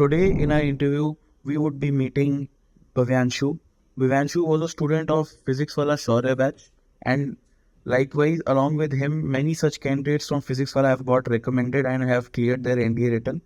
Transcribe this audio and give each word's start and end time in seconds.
today 0.00 0.30
in 0.30 0.50
our 0.50 0.60
interview, 0.62 1.14
we 1.44 1.58
would 1.58 1.78
be 1.78 1.90
meeting 1.90 2.48
Bhavyanshu. 2.96 3.58
Bhavyanshu 3.98 4.46
was 4.46 4.62
a 4.62 4.68
student 4.68 5.10
of 5.10 5.28
Physics 5.44 5.76
Wala 5.76 5.96
Shaurya 5.96 6.36
batch, 6.38 6.70
and 7.02 7.36
likewise, 7.84 8.40
along 8.46 8.76
with 8.76 8.92
him, 8.92 9.30
many 9.30 9.52
such 9.52 9.78
candidates 9.80 10.28
from 10.28 10.40
Physics 10.40 10.74
Wala 10.74 10.88
have 10.88 11.04
got 11.04 11.28
recommended 11.28 11.84
and 11.84 12.02
have 12.08 12.32
cleared 12.32 12.64
their 12.64 12.76
NDA 12.76 13.10
written 13.10 13.42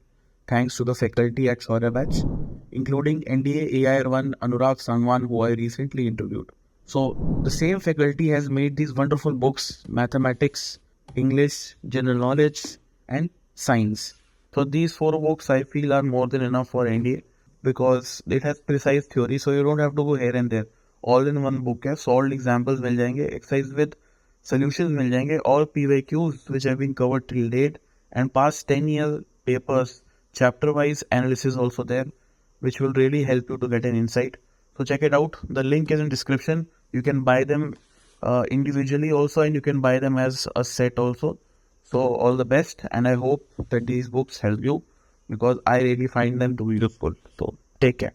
thanks 0.47 0.77
to 0.77 0.85
the 0.85 0.95
faculty 0.95 1.49
at 1.49 1.59
Shaurya 1.59 1.93
batch, 1.93 2.23
including 2.71 3.23
NDA 3.23 3.75
AIR1 3.75 4.35
Anurag 4.41 4.79
Sangwan, 4.87 5.27
who 5.27 5.41
I 5.41 5.51
recently 5.51 6.07
interviewed. 6.07 6.51
So, 6.87 7.41
the 7.43 7.51
same 7.51 7.81
faculty 7.81 8.29
has 8.29 8.49
made 8.49 8.77
these 8.77 8.95
wonderful 8.95 9.33
books 9.33 9.83
mathematics, 9.89 10.79
English, 11.17 11.75
general 11.89 12.19
knowledge, 12.19 12.79
and 13.09 13.31
science. 13.55 14.15
So, 14.54 14.64
these 14.64 14.96
four 14.96 15.12
books 15.12 15.50
I 15.50 15.64
feel 15.64 15.94
are 15.94 16.04
more 16.04 16.28
than 16.28 16.42
enough 16.42 16.70
for 16.70 16.86
NDA 16.86 17.24
because 17.64 18.22
it 18.28 18.44
has 18.44 18.60
precise 18.60 19.08
theory, 19.08 19.38
so 19.38 19.52
you 19.52 19.64
don't 19.64 19.80
have 19.80 19.96
to 19.96 20.04
go 20.04 20.16
here 20.16 20.36
and 20.36 20.50
there. 20.50 20.68
All 21.02 21.28
in 21.28 21.42
one 21.42 21.60
book 21.64 21.84
है 21.84 21.96
solved 21.98 22.34
examples 22.34 22.82
मिल 22.82 22.98
जाएंगे 22.98 23.30
exercise 23.36 23.74
with 23.74 23.94
solutions 24.52 24.92
मिल 24.92 25.12
जाएंगे 25.12 25.40
all 25.46 25.66
PYQs 25.66 26.50
which 26.50 26.64
have 26.64 26.78
been 26.80 26.94
covered 26.94 27.28
till 27.28 27.50
date 27.50 27.78
and 28.12 28.34
past 28.34 28.68
10 28.68 28.88
year 28.88 29.24
papers 29.46 30.02
chapter 30.34 30.74
wise 30.74 31.04
analysis 31.12 31.56
also 31.56 31.84
there 31.84 32.06
which 32.60 32.80
will 32.82 32.94
really 32.94 33.24
help 33.24 33.50
you 33.50 33.58
to 33.58 33.68
get 33.68 33.86
an 33.86 33.96
insight 33.96 34.38
so 34.78 34.84
check 34.84 35.04
it 35.10 35.14
out 35.14 35.38
the 35.60 35.64
link 35.64 35.92
is 35.92 36.00
in 36.00 36.10
description 36.10 36.68
you 36.92 37.02
can 37.02 37.24
buy 37.24 37.44
them 37.44 37.74
uh, 38.24 38.44
individually 38.52 39.12
also 39.12 39.42
and 39.42 39.56
you 39.56 39.62
can 39.62 39.80
buy 39.80 39.98
them 40.00 40.18
as 40.18 40.48
a 40.56 40.64
set 40.64 41.00
also 41.00 41.38
so 41.95 42.03
all 42.27 42.37
the 42.43 42.45
best 42.53 42.85
and 42.91 43.07
i 43.07 43.15
hope 43.15 43.65
that 43.75 43.87
these 43.87 44.09
books 44.19 44.41
help 44.47 44.65
you 44.69 44.83
because 45.35 45.61
i 45.75 45.81
really 45.81 46.09
find 46.19 46.41
them 46.41 46.57
to 46.57 46.65
be 46.65 46.79
useful. 46.79 47.13
So 47.39 47.57
take 47.81 47.99
care 47.99 48.15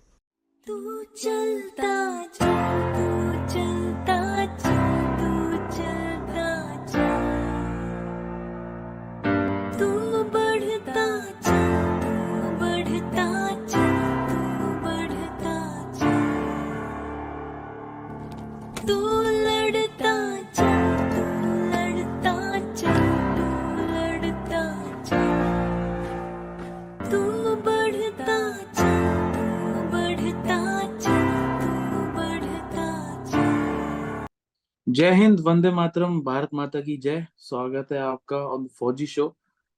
जय 34.90 35.12
हिंद, 35.12 35.40
वंदे 35.40 35.70
मातरम, 35.72 36.20
भारत 36.22 36.54
माता 36.54 36.80
की 36.82 36.96
जय। 36.98 37.26
स्वागत 37.38 37.92
है 37.92 37.98
आपका 38.00 38.38
on 38.54 38.66
Fauji 38.80 39.06
show 39.08 39.28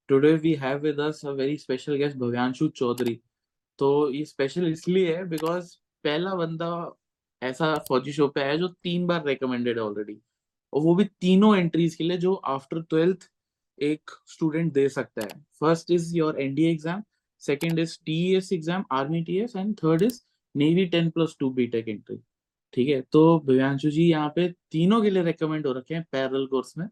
today 0.09 0.31
we 0.35 0.53
have 0.53 0.77
with 0.79 0.99
us 0.99 1.21
a 1.25 1.29
very 1.31 1.57
special 1.57 1.95
guest 1.95 2.17
Bhavyanshu 2.17 2.67
Chaudhary. 2.67 3.19
तो 3.79 3.89
ये 4.13 4.23
special 4.25 4.67
इसलिए 4.67 5.15
है 5.15 5.27
बिकॉज़ 5.29 5.75
पहला 6.03 6.35
बंदा 6.35 6.69
ऐसा 7.41 7.73
फौजी 7.89 8.13
शो 8.13 8.27
पे 8.27 8.43
है 8.43 8.57
जो 8.57 8.67
तीन 8.67 9.07
बार 9.07 9.25
रिकमेंडेड 9.25 9.77
है 9.77 9.83
ऑलरेडी 9.83 10.17
और 10.73 10.81
वो 10.81 10.95
भी 10.95 11.05
तीनों 11.21 11.55
एंट्रीज 11.57 11.95
के 11.95 12.03
लिए 12.03 12.17
जो 12.17 12.33
आफ्टर 12.55 12.81
ट्वेल्थ 12.83 13.29
एक 13.77 14.11
स्टूडेंट 14.27 14.73
दे 14.73 14.89
सकता 14.89 15.21
है। 15.23 15.41
First 15.59 15.91
is 15.91 16.15
your 16.17 16.41
NDA 16.41 16.71
exam 16.71 17.03
second 17.41 17.79
is 17.79 17.97
TS 18.05 18.53
exam 18.53 18.85
army 18.93 19.23
TS 19.23 19.55
and 19.55 19.75
third 19.75 20.01
is 20.01 20.21
navy 20.55 20.85
ten 20.87 21.09
plus 21.09 21.35
two 21.39 21.49
BTech 21.51 21.87
entry 21.89 22.21
ठीक 22.73 22.89
है? 22.89 23.01
तो 23.03 23.39
दिव्यांशु 23.45 23.89
जी 23.91 24.03
यहाँ 24.03 24.31
पे 24.35 24.47
तीनों 24.71 25.01
के 25.01 25.09
लिए 25.09 25.23
रेकमेंड 25.23 25.67
हो 25.67 25.73
रखे 25.73 25.93
हैं 25.95 26.05
पैरल 26.11 26.45
कोर्स 26.47 26.77
में। 26.77 26.87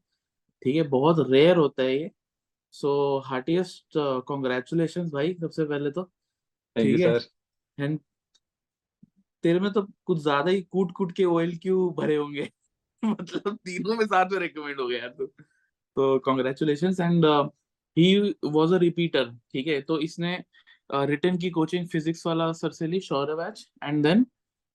ठीक 0.61 0.75
है? 0.75 0.83
बहुत 0.89 1.25
रेयर 1.29 1.57
होता 1.57 1.83
है 1.83 1.97
ये। 1.97 2.11
सो 2.73 3.19
हार्टिएस्ट 3.25 3.97
कॉन्ग्रेचुलेशन 4.27 5.09
भाई 5.09 5.33
सबसे 5.41 5.65
पहले 5.65 5.91
तो। 5.91 6.03
ठीक 6.75 6.99
है? 6.99 7.17
एंड 7.77 7.99
तेरे 9.43 9.59
में 9.59 9.71
तो 9.73 9.81
कुछ 10.05 10.19
ज़्यादा 10.21 10.51
ही 10.51 10.61
कूट 10.61 10.91
कूट 10.91 11.11
के 11.11 11.25
ओएल 11.25 11.57
क्यू 11.57 11.89
भरे 11.97 12.15
होंगे? 12.15 12.49
मतलब 13.05 13.55
तीनों 13.55 13.95
में 13.95 14.05
साथ 14.05 14.31
में 14.31 14.39
रेकमेंड 14.39 14.79
हो 14.79 14.87
गया 14.87 14.99
यार 14.99 15.09
तो। 15.09 15.25
तो 15.25 16.17
congratulation 16.19 16.95
and 17.01 17.25
he 17.97 18.35
was 18.45 18.73
a 18.73 18.77
repeater 18.77 19.31
ठीक 19.51 19.67
है? 19.67 19.81
तो 19.81 19.99
इसने 19.99 20.37
रिटर्न 20.91 21.37
की 21.37 21.49
कोचिंग 21.49 21.87
फिजिक्स 21.87 22.25
वाला 22.27 22.51
सर 22.53 22.71
से 22.71 22.87
ली 22.87 22.99
बैच 23.11 23.67
एंड 23.83 24.03
देन 24.03 24.25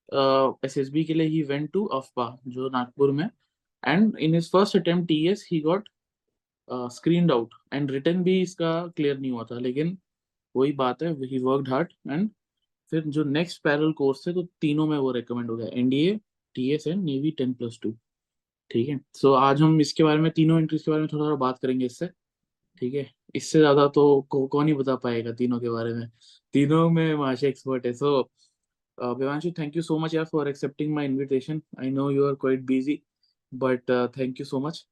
एसएसबी 0.09 1.05
के 1.05 1.15
लिए 1.15 1.27
ही 1.29 1.43
वेंट 1.45 1.71
टू 1.73 1.85
अफपा 1.95 2.27
जो 2.49 2.69
नागपुर 2.71 3.11
में। 3.13 3.29
And 3.83 4.17
in 4.19 4.35
his 4.35 4.51
first 4.53 4.77
attempt 4.77 5.09
TS 5.09 5.49
he 5.53 5.61
got 5.61 5.89
screened 6.69 7.33
out 7.33 7.55
and 7.73 7.91
return 7.91 8.23
भी 8.23 8.41
इसका 8.43 8.87
क्लियर 8.89 9.19
नहीं 9.19 9.31
हुआ 9.33 9.45
था, 9.45 9.59
लेकिन 9.59 9.97
वही 10.55 10.73
बात 10.75 11.03
है 11.03 11.13
ही 11.23 11.39
वर्कड 11.41 11.69
हार्ड 11.69 11.93
एंड 12.11 12.31
फिर 12.93 13.03
जो 13.07 13.25
नेक्स्ट 13.25 13.63
पैरल 13.65 13.93
कोर्स 13.93 14.27
थे 14.27 14.33
तो 14.35 14.43
तीनों 14.61 14.87
में 14.87 14.97
वो 14.99 15.11
रेकमेंड 15.13 15.51
हो 15.51 15.57
गया 15.57 15.67
NDA 15.75 16.19
TS 16.55 16.87
and 16.87 17.05
navy 17.05 17.31
ten 17.39 17.53
plus 17.55 17.79
two 17.83 17.95
ठीक 18.71 18.89
है? 18.89 18.99
सो 19.15 19.33
आज 19.35 19.61
हम 19.63 19.81
इसके 19.81 20.05
बारे 20.05 20.21
में, 20.21 20.31
तीनों 20.33 20.59
एंट्रीज 20.61 20.83
के 20.83 20.91
बारे 20.91 21.01
में 21.03 21.09
थोड़ा 21.13 21.25
थोड़ा 21.25 21.37
बात 21.37 21.59
करेंगे 21.59 21.87
इससे। 21.87 22.07
ठीक 22.83 22.95
है? 22.95 23.11
इससे 23.35 23.59
ज़्यादा 23.59 23.87
तो 23.89 24.23
कौन 24.31 24.69
ही 24.69 24.75
बता 24.75 24.95
पाएगा 24.97 25.33
तीनों 25.35 25.59
के 25.61 25.69
बारे 25.71 25.93
में? 25.95 26.09
तीनों 26.55 26.89
में 26.91 27.15
माशा 27.17 27.47
एक्सपर्ट 27.49 27.87
है 27.87 27.93
सो 27.95 28.23
Vivanshu, 28.99 29.55
thank 29.55 29.75
you 29.75 29.83
so 29.83 29.99
much 29.99 30.13
yeah, 30.13 30.25
for 30.25 30.47
accepting 30.47 30.95
my 30.95 31.05
invitation. 31.05 31.63
I 31.79 31.89
know 31.89 32.09
you 32.09 32.27
are 32.27 32.37
quite 32.37 32.65
busy, 32.65 33.03
but 33.53 33.89
uh, 33.91 34.09
thank 34.09 34.39
you 34.39 34.45
so 34.45 34.61
much. 34.61 34.87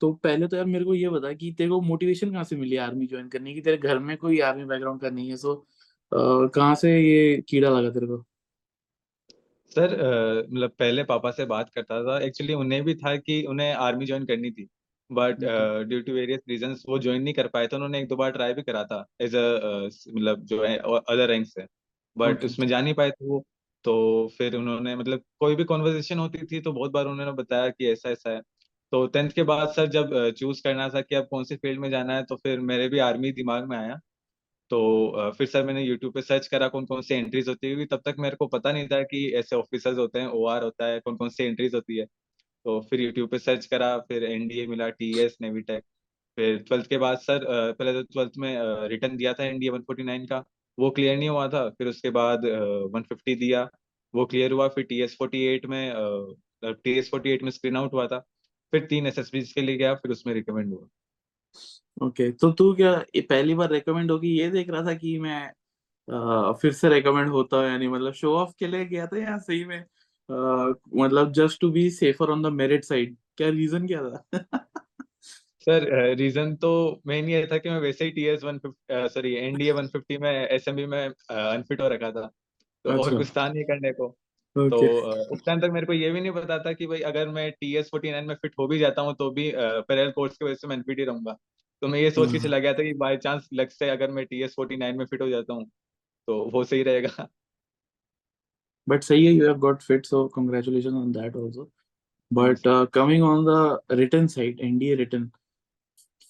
तो 0.00 0.12
पहले 0.12 0.46
तो 0.48 0.56
यार 0.56 0.64
मेरे 0.64 0.84
को 0.84 0.94
ये 0.94 1.08
बता 1.08 1.32
कि 1.32 1.52
तेरे 1.58 1.70
को 1.70 1.80
मोटिवेशन 1.80 2.30
कहाँ 2.32 2.44
से 2.44 2.56
मिली 2.56 2.76
आर्मी 2.76 3.06
ज्वाइन 3.06 3.28
करने 3.28 3.54
की 3.54 3.60
तेरे 3.60 3.76
घर 3.76 3.98
में 3.98 4.16
कोई 4.16 4.40
आर्मी 4.40 4.64
बैकग्राउंड 4.64 5.00
का 5.00 5.10
नहीं 5.10 5.30
है 5.30 5.36
सो 5.36 5.66
कहाँ 6.14 6.74
से 6.74 7.00
ये 7.00 7.44
कीड़ा 7.48 7.70
लगा 7.70 7.90
तेरे 7.90 8.06
को 8.06 8.24
सर 9.74 9.92
मतलब 10.52 10.70
पहले 10.70 11.04
पापा 11.04 11.30
से 11.30 11.44
बात 11.44 11.70
करता 11.74 12.02
था 12.04 12.18
एक्चुअली 12.20 12.54
उन्हें 12.54 12.82
भी 12.84 12.94
था 12.94 13.16
कि 13.16 13.42
उन्हें 13.42 13.72
आर्मी 13.72 14.06
ज्वाइन 14.06 14.24
करनी 14.26 14.50
थी 14.50 14.68
but. 15.12 15.36
Due 15.88 16.00
to 16.00 16.12
various 16.12 16.40
reasons 16.48 16.84
वो 16.88 16.98
ज्वाइन 16.98 17.22
नहीं 17.22 17.34
कर 17.34 17.46
पाए 17.46 17.66
थे 17.66 17.76
उन्होंने 17.76 18.00
एक 18.00 18.08
दो 18.08 18.16
बार 18.16 18.30
ट्राई 18.30 18.54
भी 18.54 18.62
करा 18.62 18.84
था 18.84 19.06
एज 19.20 19.36
अ 19.36 19.44
मतलब 20.14 20.44
जो 20.44 20.64
है 20.64 20.76
अदर 20.78 21.28
रैंक 21.28 21.46
से 21.46 21.66
बट. 22.16 22.44
उसमें 22.44 22.66
जा 22.68 22.80
नहीं 22.80 22.94
पाए 22.94 23.10
थे 23.12 23.26
वो। 23.26 23.44
तो 23.84 24.28
फिर 24.38 24.54
उन्होंने 24.56 24.94
मतलब 24.96 25.22
कोई 25.40 25.54
भी 25.56 25.64
कॉन्वर्जेशन 25.64 26.18
होती 26.18 26.46
थी 26.46 26.60
तो 26.62 26.72
बहुत 26.72 26.90
बार 26.92 27.06
उन्होंने 27.06 27.32
बताया 27.34 27.68
कि 27.70 27.90
ऐसा 27.92 28.10
ऐसा 28.10 28.30
है। 28.30 28.40
तो 28.92 29.06
टेंथ 29.08 29.30
के 29.30 29.42
बाद 29.44 29.68
सर 29.70 29.86
जब 29.90 30.10
चूज़ 30.38 30.62
करना 30.64 30.88
था 30.90 31.00
कि 31.02 31.14
अब 31.14 31.26
कौन 31.30 31.44
सी 31.44 31.56
फ़ील्ड 31.56 31.80
में 31.80 31.90
जाना 31.90 32.16
है 32.16 32.22
तो 32.24 32.36
फिर 32.36 32.60
मेरे 32.62 32.88
भी 32.88 32.98
आर्मी 33.00 33.32
दिमाग 33.32 33.68
में 33.68 33.76
आया। 33.78 33.96
तो 34.70 35.30
फिर 35.38 35.46
सर 35.48 35.64
मैंने 35.66 35.82
यूट्यूब 35.82 36.14
पे 36.14 36.22
सर्च 36.22 36.46
करा 36.48 36.68
कौन 36.70 36.86
कौन 36.86 37.02
सी 37.02 37.14
एंट्रीज 37.16 37.48
होती 37.48 37.68
है 37.68 37.74
क्योंकि 37.74 37.96
तब 37.96 38.02
तक 38.06 38.16
मेरे 38.20 38.36
को 38.36 38.46
पता 38.48 38.72
नहीं 38.72 38.88
था 38.88 39.02
कि 39.04 39.26
ऐसे 39.38 39.56
ऑफिसर्स 39.56 39.98
होते 39.98 40.20
हैं 40.20 40.28
ओआर 40.30 40.64
होता 40.64 40.86
है 40.86 41.00
कौन 41.00 41.16
कौन 41.16 41.28
सी 41.30 41.44
एंट्रीज 41.44 41.74
होती 41.74 41.96
है। 41.96 42.06
तो 42.64 42.80
फिर 42.90 43.00
यूट्यूब 43.00 43.30
पे 43.30 43.38
सर्च 43.40 43.66
करा 43.66 43.98
फिर 44.08 44.24
एनडीए 44.24 44.66
मिला 44.68 44.88
टीएस 44.92 45.36
नेवी 45.42 45.62
टेक 45.62 45.84
फिर 46.38 46.58
ट्वेल्थ 46.60 46.86
के 46.88 46.98
बाद 46.98 47.18
सर 47.20 47.44
पहले 47.72 47.92
तो 47.94 48.02
ट्वेल्थ 48.04 48.32
में 48.38 48.56
रिटर्न 48.90 49.16
दिया 49.16 49.32
था 49.34 49.44
एनडीए 49.44 49.70
149 49.70 50.26
का। 50.26 50.44
वो 50.80 50.90
क्लियर 50.90 51.16
नहीं 51.18 51.28
हुआ 51.28 51.46
था। 51.48 51.68
फिर 51.70 51.88
उसके 51.88 52.10
बाद 52.12 52.44
वन 52.94 53.02
फिफ्टी 53.02 53.34
दिया। 53.36 53.68
वो 54.14 54.24
क्लियर 54.26 54.52
हुआ। 54.52 54.68
फिर 54.68 54.84
टीएस 54.84 55.16
48 55.16 55.66
में 55.66 55.92
टीएस 56.64 57.10
48 57.10 57.42
में 57.42 57.50
स्क्रीन 57.50 57.76
आउट 57.76 57.92
हुआ 57.92 58.06
था। 58.06 58.18
फिर 58.72 58.86
तीन 58.86 59.06
एसएसबी 59.06 59.42
के 59.44 59.62
लिए 59.62 59.76
गया 59.76 59.94
फिर 59.94 60.12
उसमें 60.12 60.34
रिकमेंड 60.34 60.72
हुआ। 60.74 60.86
ओके 62.02 62.28
okay, 62.28 62.40
तो 62.40 62.50
तू 62.52 62.72
क्या 62.74 62.92
ये 63.16 63.20
पहली 63.22 63.54
बार 63.54 63.70
रेकमेंड 63.70 64.10
होगी? 64.10 64.28
ये 64.40 64.50
देख 64.50 64.70
रहा 64.70 64.82
था 64.84 64.94
कि 64.94 65.18
मैं 65.18 65.40
अ, 66.08 66.52
फिर 66.62 66.72
से 66.72 66.88
रेकमेंड 66.88 67.28
होता 67.30 67.56
हूँ 67.56 67.66
यानी 67.66 67.88
मतलब 67.88 68.12
शो 68.14 68.34
ऑफ़ 68.36 68.52
के 68.58 68.66
लिए 68.66 68.84
गया 68.86 69.06
था 69.06 69.18
या 69.18 69.38
सही 69.40 69.64
में 69.64 69.78
अ, 69.80 70.74
मतलब 70.96 71.32
just 71.34 71.60
to 71.60 71.70
be 71.72 71.90
safer 71.92 72.30
on 72.30 72.42
the 72.42 72.46
merit 72.54 72.84
side 72.84 73.16
क्या 73.36 73.48
रीजन 73.50 73.86
क्या 73.88 74.02
था? 74.04 74.24
सर 75.66 75.88
रीजन 76.16 76.54
तो 76.56 76.70
मेन 77.06 77.28
ये 77.28 77.46
था 77.46 77.58
कि 77.58 77.68
मैं 77.68 77.78
वैसे 77.80 78.04
ही 78.04 78.10
टीएस 78.10 78.44
वन 78.44 78.60
सॉरी 78.90 79.34
एनडीए 79.36 79.72
150 79.72 80.18
में 80.20 80.30
एसएमबी 80.30 80.86
में 80.86 80.98
अनफिट 80.98 81.80
हो 81.80 81.88
रखा 81.88 82.10
था। 82.10 82.26
तो 82.84 82.90
और 82.90 82.98
अच्छा। 82.98 83.16
कुछ 83.16 83.30
था 83.30 83.48
नहीं 83.48 83.64
करने 83.64 83.92
को। 83.92 84.08
तो 84.56 84.76
उस 85.32 85.44
टाइम 85.44 85.60
तक 85.60 85.70
मेरे 85.72 85.86
को 85.86 85.92
ये 85.92 86.10
भी 86.10 86.20
नहीं 86.20 86.32
पता 86.32 86.58
था 86.58 86.72
कि 86.72 86.86
भाई 86.86 87.00
अगर 87.00 87.28
मैं 87.28 87.50
टीएस 87.52 87.90
49 87.94 88.26
में 88.26 88.34
फिट 88.34 88.54
हो 88.58 88.66
भी 88.66 88.78
जाता 88.78 89.02
हूँ 89.02 89.14
तो 89.14 89.30
भी 89.30 89.52
पैरेलल 89.56 90.10
कोर्स 90.10 90.36
की 90.36 90.44
वजह 90.44 90.54
से 90.54 90.68
मैं 90.68 90.76
अनफिट 90.76 90.98
ही 90.98 91.04
रहूँगा। 91.04 91.36
तो 91.82 91.88
मैं 91.88 92.00
ये 92.00 92.10
सोच 92.10 92.32
के 92.32 92.38
हाँ 92.38 92.44
चला 92.44 92.58
गया 92.58 92.72
था 92.72 92.82
कि 92.82 92.92
बाय 92.94 93.16
चांस 93.16 93.48
लक 93.54 93.70
से 93.70 93.88
अगर 93.88 94.10
मैं 94.10 94.24
टीएस 94.26 94.54
49 94.60 94.96
में 94.96 95.04
फिट 95.04 95.22
हो 95.22 95.28
जाता 95.28 95.54
हूँ 95.54 95.64
तो 96.28 96.38
वो 96.52 96.64
सही 96.64 96.82
रहेगा। 96.82 97.28
बट 98.88 99.02
सही 99.02 99.26
है 99.26 99.32
you 99.32 99.46
have 99.46 99.58
got 99.58 99.82
fit 99.82 100.06
so 100.06 100.26
congratulation 100.28 100.94
on 100.94 101.12
that 101.12 101.36
also 101.36 101.70
but 102.30 102.88
coming 102.94 103.22
on 103.24 103.44
the 103.44 103.80
written 103.92 104.26
side 104.26 104.60
NDA 104.60 104.94
written 104.94 105.30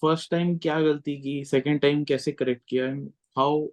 first 0.03 0.31
time 0.31 0.57
क्या 0.57 0.81
गलती 0.81 1.17
की 1.21 1.43
सेकंड 1.45 1.81
टाइम 1.81 2.03
कैसे 2.03 2.31
करेक्ट 2.31 2.63
किया 2.67 2.85
and 2.85 3.09
how 3.37 3.67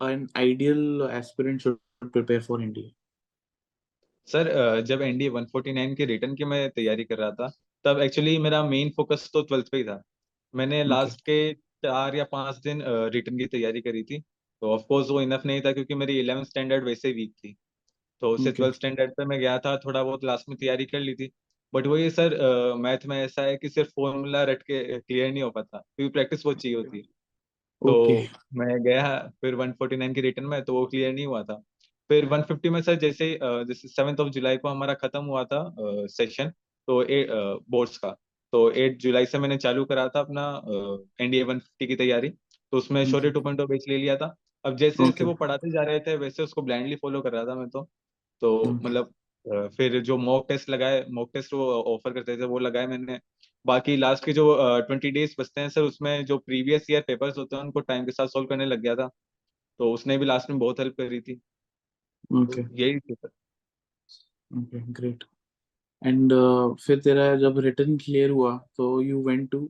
an 0.00 0.28
ideal 0.36 1.02
aspirant 1.10 1.62
should 1.62 1.78
prepare 2.12 2.40
for 2.40 2.56
NDA? 2.62 2.90
Sir 4.28 4.80
जब 4.80 5.02
NDA 5.02 5.30
149 5.30 5.94
के 5.96 6.04
return 6.04 6.34
की 6.34 6.44
मैं 6.44 6.70
तैयारी 6.70 7.04
कर 7.04 7.18
रहा 7.18 7.30
था 7.30 7.50
तब 7.84 8.00
एक्चुअली 8.00 8.38
मेरा 8.38 8.62
मेन 8.62 8.90
फोकस 8.90 9.30
तो 9.32 9.42
ट्वेल्थ 9.42 9.68
पे 9.70 9.76
ही 9.76 9.84
था 9.84 10.02
मैंने 10.54 10.80
Okay. 10.80 10.88
लास्ट 10.90 11.20
के 11.20 11.52
चार 11.54 12.16
या 12.16 12.24
पाँच 12.24 12.56
दिन 12.56 12.82
रिटर्न 13.12 13.38
की 13.38 13.46
तैयारी 13.46 13.80
करी 13.80 14.02
थी 14.02 14.18
तो 14.18 14.70
ऑफ़ 14.70 14.82
कोर्स 14.82 15.10
वो 15.10 15.20
इनफ 15.20 15.42
नहीं 15.46 15.60
था 15.60 15.72
क्योंकि 15.72 15.94
मेरी 15.94 16.22
11th 16.22 16.48
स्टैंडर्ड 16.48 16.84
वैसे 16.84 17.12
वीक 17.12 17.32
थी 17.32 17.56
तो 18.22 18.30
उससे 18.30 18.50
Okay. 18.50 18.56
ट्वेल्थ 18.56 18.74
स्टैंडर्ड 18.74 19.10
पे 19.10 19.24
मैं 19.24 19.38
गया 19.40 19.58
था 19.58 19.76
थोड़ा 19.76 20.02
बहुत 20.02 20.24
लास्ट 20.24 20.48
में 20.48 20.56
तैयारी 20.58 20.84
कर 20.84 21.00
ली 21.00 21.14
थी 21.14 21.32
बट 21.72 21.86
वही 21.86 22.10
सर 22.10 22.36
मैथ 22.76 23.06
में 23.06 23.16
ऐसा 23.16 23.42
है 23.42 23.56
कि 23.56 23.68
सिर्फ़ 23.68 23.90
फॉर्मूला 23.90 24.42
रट 24.44 24.62
के 24.62 24.82
क्लियर 25.00 25.32
नहीं 25.32 25.42
हो 25.42 25.50
पाता 25.50 25.78
क्योंकि 25.78 26.12
प्रैक्टिस 26.12 26.44
बहुत 26.44 26.62
चाहिए 26.62 26.76
होती 26.76 26.98
है 26.98 27.04
तो. 27.82 28.28
मैं 28.54 28.82
गया 28.82 29.18
फिर 29.40 29.56
149 29.56 30.14
की 30.14 30.20
रिटर्न 30.20 30.46
में 30.46 30.62
तो 30.64 30.74
वो 30.74 30.86
क्लियर 30.86 31.12
नहीं 31.12 31.26
हुआ 31.26 31.42
था 31.42 31.62
फिर 32.10 32.28
150 32.28 32.70
में 32.70 32.80
सर 32.82 32.94
जैसे 32.94 33.38
जैसे 33.42 33.88
सेवेंथ 33.88 34.20
ऑफ़ 34.20 34.28
जुलाई 34.28 34.56
को 34.56 34.68
हमारा 34.68 34.94
खत्म 34.94 35.24
हुआ 35.24 35.44
था 35.44 35.60
सेशन 36.06 36.52
तो 36.88 37.04
बोर्ड्स 37.70 37.98
का 37.98 38.10
तो 38.52 38.70
एट 38.70 38.98
जुलाई 38.98 39.26
से 39.26 39.38
मैंने 39.38 39.56
चालू 39.56 39.84
करा 39.84 40.08
था 40.08 40.20
अपना 40.20 40.44
एनडीए 41.20 41.44
150 41.44 41.86
की 41.86 41.96
तैयारी 41.96 42.28
तो 42.72 42.78
उसमें 42.78 43.04
Okay. 43.04 43.32
टू 43.32 43.40
2.0 43.40 43.68
बेच 43.68 43.84
ले 43.88 43.96
लिया 43.96 44.16
था 44.16 44.34
अब 44.64 44.76
जैसे 44.76 45.04
जैसे 45.04 45.24
वो 45.24 45.34
पढ़ाते 45.34 45.70
जा 45.70 45.82
रहे 45.82 46.00
थे 46.00 46.16
वैसे 46.16 46.42
उसको 46.42 46.62
ब्लाइंडली 46.62 46.96
फॉलो 46.96 47.20
कर 47.20 47.32
रहा 47.32 47.44
था 47.44 47.54
मैं 47.54 47.68
तो 47.68 47.88
तो 48.42 48.64
हम्म। 48.64 48.86
मतलब 48.86 49.12
फिर 49.48 50.00
जो 50.00 50.16
मॉक 50.18 50.46
टेस्ट 50.48 50.68
लगाए 50.70 51.04
मॉक 51.10 51.30
टेस्ट 51.34 51.52
वो 51.54 51.66
ऑफ़र 51.82 52.12
करते 52.12 52.36
थे 52.36 52.44
वो 52.44 52.58
लगाए 52.58 52.86
मैंने 52.86 53.18
बाकी 53.66 53.96
लास्ट 53.96 54.24
के 54.24 54.32
जो 54.32 54.56
ट्वेंटी 54.80 55.10
डेज़ 55.10 55.34
बचते 55.38 55.60
हैं 55.60 55.68
सर 55.68 55.82
उसमें 55.82 56.24
जो 56.24 56.38
प्रीवियस 56.38 56.86
ईयर 56.90 57.04
पेपर्स 57.06 57.38
होते 57.38 57.56
हैं 57.56 57.62
उनको 57.62 57.80
टाइम 57.80 58.04
के 58.04 58.12
साथ 58.12 58.26
सॉल्व 58.26 58.46
करने 58.46 58.66
लग 58.66 58.80
गया 58.80 58.94
था 58.94 59.08
तो 59.80 59.92
उसने 59.92 60.18
भी 60.18 60.26
लास्ट 60.26 60.50
में 60.50 60.58
बहुत 60.58 60.80
हेल्प 60.80 60.94
करी 60.96 61.20
थी 61.20 61.34
तो 62.32 62.60
यही 62.76 62.98
थी 63.00 63.14
sir 63.14 63.28
Okay. 64.50 64.80
Great. 64.92 65.24
And 66.02 66.32
uh, 66.32 66.74
फिर 66.86 67.00
तेरा 67.00 67.34
जब 67.36 67.58
रिटर्न 67.58 67.96
क्लियर 67.96 68.30
हुआ 68.30 68.56
तो 68.76 69.02
you 69.02 69.22
went 69.28 69.48
to 69.54 69.60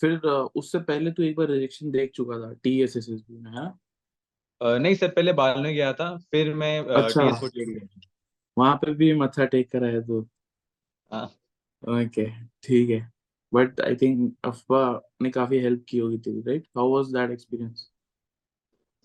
फिर 0.00 0.12
uh, 0.16 0.48
उससे 0.54 0.78
पहले 0.78 1.10
तो 1.10 1.22
एक 1.22 1.36
बार 1.36 1.46
रिजेक्शन 1.46 1.90
देख 1.90 2.10
चुका 2.14 2.38
था 2.38 2.52
TSSSB 2.66 3.30
में 3.30 3.50
है 3.50 3.54
ना 3.54 3.78
अ, 4.60 4.78
नहीं 4.78 4.94
सर 4.94 5.08
पहले 5.08 5.32
बाल 5.32 5.60
में 5.62 5.74
गया 5.74 5.92
था 5.92 6.16
फिर 6.30 6.54
मैं 6.54 6.78
अच्छा। 6.80 7.48
टी 7.48 7.74
था 7.80 8.09
वहाँ 8.56 8.76
पे 8.76 8.94
भी 8.94 9.12
मत्था 9.14 9.44
टेक 9.46 9.70
कर 9.72 9.84
आया 9.84 10.00
तो। 10.00 10.20
हाँ। 11.10 11.26
ओके 11.82 12.24
ठीक 12.62 12.90
है। 12.90 13.00
बट 13.52 13.80
आई 13.80 13.96
थिंक 13.96 14.36
अफवा 14.44 14.82
ने 15.22 15.30
काफ़ी 15.30 15.58
हेल्प 15.58 15.84
की 15.88 15.98
होगी 15.98 16.18
तेरी 16.18 16.40
right 16.40 16.66
how 16.76 16.92
was 16.94 17.06
that 17.06 17.30
experience 17.30 17.90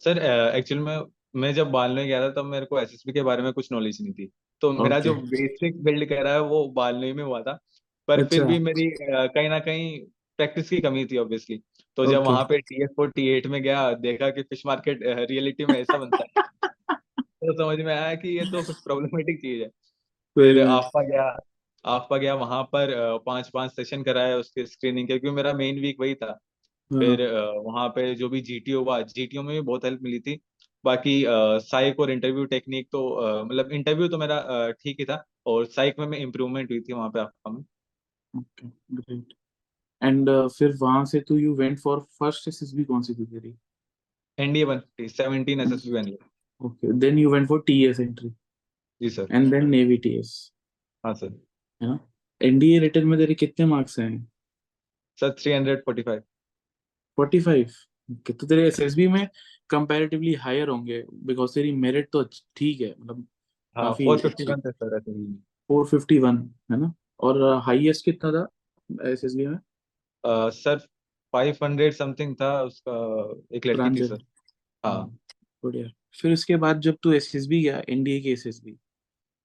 sir 0.01 0.18
actual 0.56 0.81
में 0.81 0.97
मैं 1.36 1.53
जब 1.53 1.71
बाल 1.71 1.92
में 1.92 2.06
गया 2.07 2.21
था 2.21 2.30
तब 2.31 2.45
मेरे 2.45 2.65
को 2.65 2.80
एसएसबी 2.80 3.13
के 3.13 3.21
बारे 3.24 3.44
में 3.44 3.51
कुछ 3.53 3.71
नॉलेज 3.71 3.97
नहीं 4.01 4.13
थी। 4.13 4.30
तो 4.62 4.71
मेरा 4.74 5.00
जो 5.00 5.13
बेसिक 5.15 5.83
बिल्ड 5.83 6.07
कह 6.09 6.21
रहा 6.21 6.33
है 6.33 6.41
वो 6.41 6.68
बालनोई 6.69 7.13
में 7.13 7.24
हुआ 7.24 7.41
था। 7.41 7.57
पर 8.07 8.24
फिर 8.24 8.39
अच्छा। 8.39 8.45
भी 8.45 8.59
मेरी 8.59 8.89
कहीं 9.01 9.50
ना 9.50 9.59
कहीं 9.59 10.00
प्रैक्टिस 10.39 10.69
की 10.69 10.80
कमी 10.81 11.06
थी 11.06 11.18
ऑब्वियसली 11.18 11.62
तो 11.98 12.06
जब. 12.06 12.24
वहाँ 12.24 12.44
पे 12.44 12.57
टी 12.59 12.83
एस 12.83 12.89
फोर्टी 12.95 13.27
एट 13.30 13.48
में 13.48 13.62
गया 13.63 13.91
देखा 14.00 14.30
कि 14.30 14.44
फ़िश 14.44 14.65
मार्केट 14.65 15.00
रियलिटी 15.03 15.65
में 15.65 15.80
ऐसा 15.80 15.98
बनता 15.98 16.24
है। 16.24 16.44
तो 17.45 17.53
समझ 17.53 17.86
में 17.86 17.94
आया 17.94 18.13
कि 18.15 18.38
ये 18.38 18.45
तो 18.45 18.63
कुछ 18.63 18.81
प्रॉब्लमेटिक 18.83 19.38
चीज़ 19.38 19.62
है। 19.62 19.68
फिर। 20.36 20.62
आफ्पा 20.62 21.01
गया 21.03 21.25
आफ्पा 21.86 22.18
गया 22.18 22.33
वहाँ 22.36 22.63
पर 22.63 22.94
पाँच 23.25 23.50
पाँच 23.50 23.71
सेशन 23.71 24.03
कराए 24.03 24.33
उसके 24.33 24.65
स्क्रीनिंग 24.65 25.07
के 25.07 25.19
क्योंकि 25.19 25.36
मेरा 25.36 25.53
मेन 25.53 25.80
वीक 25.80 26.00
वही 26.00 26.15
था। 26.15 26.31
फिर 26.92 27.21
हाँ, 27.24 27.51
वहाँ 27.63 27.88
पे 27.89 28.13
जो 28.15 28.30
भी 28.30 28.42
जीटीओ 28.42 28.83
हुआ 28.83 29.01
जीटीओ 29.01 29.44
में 29.44 29.56
भी 29.56 29.62
बहुत 29.62 29.86
हेल्प 29.86 30.01
मिली 30.01 30.19
थी। 30.19 30.39
बाकी 30.86 31.24
साइक 31.62 32.00
और 32.00 32.12
इंटरव्यू 32.12 32.45
टेक्निक 32.45 32.88
तो 32.92 33.01
मतलब 33.45 33.71
इंटरव्यू 33.71 34.07
तो 34.07 34.18
मेरा 34.18 34.71
ठीक 34.71 35.00
ही 35.00 35.06
था 35.06 35.24
और 35.45 35.65
साइक 35.65 36.00
में 36.00 36.18
इम्प्रूवमेंट 36.18 36.71
हुई 36.71 36.80
थी 36.80 36.94
वहाँ 36.94 37.09
पे 37.09 37.19
आफ्पा 37.19 37.51
में। 37.51 37.63
Great. 38.94 39.33
And 40.01 40.30
uh, 40.30 40.48
फिर 40.48 40.75
वहाँ 40.81 41.06
से 41.06 41.19
तू 41.19 41.38
you 41.38 41.53
went 41.56 41.80
for 41.80 42.00
first 42.19 42.48
SSB 42.48 42.83
कौन 42.83 43.01
सी 43.01 43.13
थी 43.13 43.25
तेरी? 43.25 43.53
NDA 44.38 44.63
one 44.63 44.80
fifty 44.80 45.07
seventeen 45.09 45.59
S 45.59 45.71
okay 46.61 46.91
then 46.93 47.17
you 47.19 47.31
went 47.31 47.47
for 47.47 47.63
TES 47.67 47.99
entry 47.99 48.29
ji 49.01 49.09
sir 49.09 49.27
and 49.31 49.51
then 49.51 49.67
navy 49.69 49.97
TES 49.97 50.51
हाँ 51.03 51.13
सर 51.13 51.27
है 51.81 51.87
ना? 51.87 51.99
एनडीए 52.41 52.79
रिटर्न 52.79 53.07
में 53.07 53.17
तेरे 53.19 53.33
कितने 53.33 53.65
मार्क्स 53.65 53.99
आए 53.99 54.17
sir 55.19 55.31
three 55.31 55.53
hundred 55.53 55.83
forty 55.85 56.01
five 56.01 56.21
45 57.17 57.75
okay 58.09 58.33
तो 58.33 58.47
तेरे 58.47 58.67
एसएसबी 58.67 59.07
में 59.07 59.27
कंपैरेटिवली 59.69 60.33
हायर 60.33 60.67
होंगे 60.67 61.03
बिकॉज़ 61.13 61.53
तेरी 61.55 61.71
मेरिट 61.71 62.09
तो 62.11 62.19
अच्छ- 62.19 62.43
ठीक 62.55 62.81
है 62.81 62.95
मतलब 62.99 63.27
हाँ 63.75 63.85
काफ़ी 63.85 64.05
फोर 64.05 64.17
फिफ्टी 64.17 64.43
वन 64.43 64.59
सर 64.61 64.95
ऐसे 64.97 65.11
ही 65.11 65.25
451 65.69 66.37
है 66.71 66.77
ना? 66.77 66.93
और 67.19 67.43
हाईएस्ट 67.65 68.05
कितना 68.05 68.31
था 68.31 69.11
एसएसबी 69.11 69.47
में? 69.47 69.55
अ, 69.55 70.49
सर 70.49 70.77
फाइव 71.33 71.57
हंड्रेड 71.63 71.93
समथिंग 71.93 72.35
था 72.35 72.61
उसका 72.63 72.93
एक 73.55 73.65
लड़की 73.65 73.99
थी 73.99 74.07
सर 74.07 74.23
हाँ 74.83 75.17
बढ़िया। 75.63 75.87
फिर 76.21 76.33
उसके 76.33 76.56
बाद 76.56 76.79
जब 76.79 76.97
तू 77.03 77.12
एसएसबी 77.13 77.62
गया 77.63 77.83
एनडीए 77.89 78.21
के 78.21 78.29
एसएसबी 78.29 78.77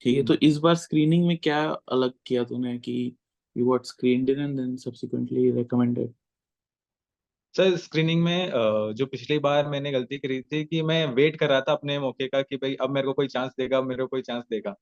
ठीक 0.02 0.16
है? 0.16 0.22
तो 0.24 0.32
हम्म। 0.32 0.46
इस 0.46 0.56
बार 0.58 0.74
स्क्रीनिंग 0.74 1.26
में 1.26 1.36
क्या 1.38 1.60
अलग 1.92 2.12
किया 2.26 2.44
तूने 2.44 2.78
कि 2.78 3.16
you 3.56 3.64
got 3.66 3.86
screened 3.86 4.30
in 4.30 4.40
and 4.40 4.56
then 4.56 4.76
subsequently 4.76 5.50
recommended 5.50 6.12
sir 7.54 7.76
screening 7.76 8.22
में 8.24 8.50
जो 8.94 9.06
पिछली 9.06 9.38
बार 9.38 9.68
मैंने 9.68 9.92
गलती 9.92 10.18
करी 10.18 10.40
थी 10.42 10.64
कि 10.64 10.82
मैं 10.82 11.04
वेट 11.14 11.36
कर 11.36 11.48
रहा 11.48 11.60
था 11.60 11.72
अपने 11.72 11.98
मौके 11.98 12.28
का 12.28 12.42
कि 12.42 12.56
भाई 12.56 12.74
अब 12.74 12.90
मेरे 12.90 13.06
को 13.06 13.12
कोई 13.12 13.26
चांस 13.28 13.52
देगा 13.58 13.78
अब 13.78 13.84
मेरे 13.84 14.02
को 14.02 14.06
कोई 14.08 14.22
चांस 14.22 14.44
देगा। 14.50 14.74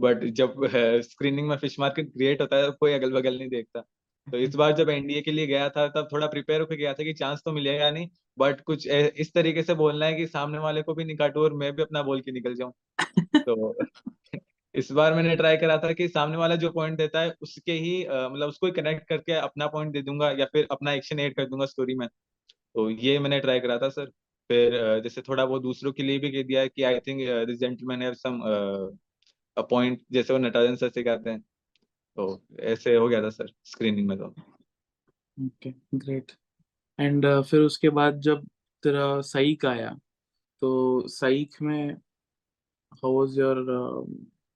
बट 0.00 0.24
जब 0.34 0.54
स्क्रीनिंग 1.02 1.48
में 1.48 1.56
फ़िश 1.56 1.78
मार्केट 1.80 2.12
क्रिएट 2.12 2.40
होता 2.40 2.56
है 2.56 2.70
कोई 2.70 2.92
अगल 2.92 3.12
बगल 3.12 3.38
नहीं 3.38 3.48
देखता। 3.48 3.84
तो 4.26 4.38
इस 4.38 4.54
बार 4.54 4.72
जब 4.72 4.88
एनडीए 4.90 5.20
के 5.22 5.32
लिए 5.32 5.46
गया 5.46 5.68
था 5.70 5.86
तब 5.88 6.08
थोड़ा 6.12 6.26
प्रिपेयर 6.26 6.60
होकर 6.60 6.74
गया 6.76 6.92
था 6.94 7.04
कि 7.04 7.12
चांस 7.14 7.42
तो 7.44 7.52
मिलेगा 7.52 7.90
नहीं 7.90 8.08
बट 8.38 8.60
कुछ 8.62 8.86
इस 8.86 9.32
तरीके 9.34 9.62
से 9.62 9.74
बोलना 9.74 10.06
है 10.06 10.14
कि 10.14 10.26
सामने 10.26 10.58
वाले 10.58 10.82
को 10.82 10.94
भी 10.94 11.04
नहीं 11.04 11.16
काटूं 11.16 11.42
और 11.44 11.54
मैं 11.54 11.72
भी 11.76 11.82
अपना 11.82 12.02
बोल 12.02 12.20
के 12.20 12.32
निकल 12.32 12.54
जाऊँ? 12.54 12.72
तो 13.46 13.74
इस 14.74 14.90
बार 14.92 15.14
मैंने 15.14 15.34
ट्राई 15.36 15.56
करा 15.56 15.76
था 15.78 15.92
कि 15.92 16.08
सामने 16.08 16.36
वाला 16.36 16.56
जो 16.56 16.70
पॉइंट 16.72 16.98
देता 16.98 17.20
है 17.20 17.34
उसके 17.42 17.72
ही 17.74 18.00
मतलब 18.04 18.48
उसको 18.48 18.66
ही 18.66 18.72
कनेक्ट 18.72 19.08
करके 19.08 19.32
अपना 19.34 19.66
पॉइंट 19.68 19.92
दे 19.92 20.02
दूँगा 20.02 20.30
या 20.32 20.46
फिर 20.46 20.66
अपना 20.70 20.92
एक्शन 20.92 21.20
ऐड 21.20 21.36
कर 21.36 21.46
दूँगा 21.48 21.66
स्टोरी 21.66 21.94
में। 21.94 22.08
तो 22.74 22.90
ये 22.90 23.18
मैंने 23.18 23.40
ट्राई 23.40 23.60
करा 23.60 23.78
था 23.78 23.88
सर 23.90 24.06
फिर 24.50 24.74
जैसे 25.02 25.22
थोड़ा 25.22 25.44
वो 25.46 25.58
दूसरों 25.60 25.92
के 25.92 26.02
लिए 26.02 26.18
भी 26.18 26.30
कह 26.32 26.42
दिया 26.42 26.66
कि 26.68 26.82
I 26.84 26.98
think 27.00 27.20
this 27.48 27.58
gentleman 27.60 28.02
have 28.02 28.14
some 28.16 28.40
uh 29.56 29.62
point 29.70 30.02
जैसे 30.12 30.32
वो 30.32 30.38
नटराजन 30.40 30.76
सर 30.76 30.88
सिखाते 30.90 31.30
हैं। 31.30 31.44
तो 32.16 32.42
ऐसे 32.72 32.94
हो 32.96 33.08
गया 33.08 33.22
था 33.22 33.30
सर 33.30 33.52
स्क्रीनिंग 33.64 34.08
में 34.08 34.16
तो। 34.18 34.26
ओके 35.38 35.70
ग्रेट 35.94 36.32
एंड 36.98 37.26
फिर 37.42 37.60
उसके 37.60 37.88
बाद 37.90 38.20
जब 38.20 38.46
तेरा 38.82 39.20
साइक 39.24 39.64
आया 39.66 39.90
तो 40.62 41.08
साइक 41.08 41.62
में 41.62 41.92
how 42.92 43.12
was 43.12 43.38
your 43.38 43.64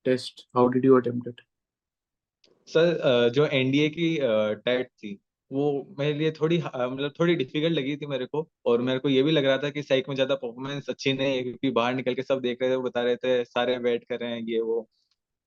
test 0.06 0.46
how 0.56 0.68
did 0.68 0.84
you 0.84 0.96
attempt 0.96 1.28
it 1.28 1.40
sir 2.68 3.30
जो 3.34 3.46
एनडीए 3.46 3.88
की 3.88 4.16
टेट 4.64 4.88
थी 4.88 5.18
वो 5.50 5.66
मेरे 5.98 6.12
लिए 6.14 6.30
थोड़ी 6.30 6.58
मतलब 6.58 7.12
थोड़ी 7.20 7.34
डिफ़िकल्ट 7.34 7.72
लगी 7.72 7.96
थी 7.96 8.06
मेरे 8.06 8.26
को 8.26 8.46
और 8.66 8.82
मेरे 8.82 8.98
को 8.98 9.08
ये 9.08 9.22
भी 9.22 9.30
लग 9.30 9.44
रहा 9.44 9.58
था 9.58 9.70
कि 9.70 9.82
साइक 9.82 10.08
में 10.08 10.14
ज़्यादा 10.14 10.34
परफॉर्मेंस 10.34 10.90
अच्छी 10.90 11.12
नहीं 11.12 11.36
है 11.36 11.42
क्योंकि 11.42 11.70
बाहर 11.70 11.94
निकल 11.94 12.14
के 12.14 12.22
सब 12.22 12.40
देख 12.40 12.62
रहे 12.62 12.70
थे 12.70 12.76
वो 12.76 12.82
बता 12.82 13.02
रहे 13.02 13.16
थे 13.16 13.44
सारे 13.44 13.76
वेट 13.78 14.04
कर 14.04 14.18
रहे 14.20 14.30
हैं 14.30 14.42
ये 14.42 14.60
वो। 14.60 14.88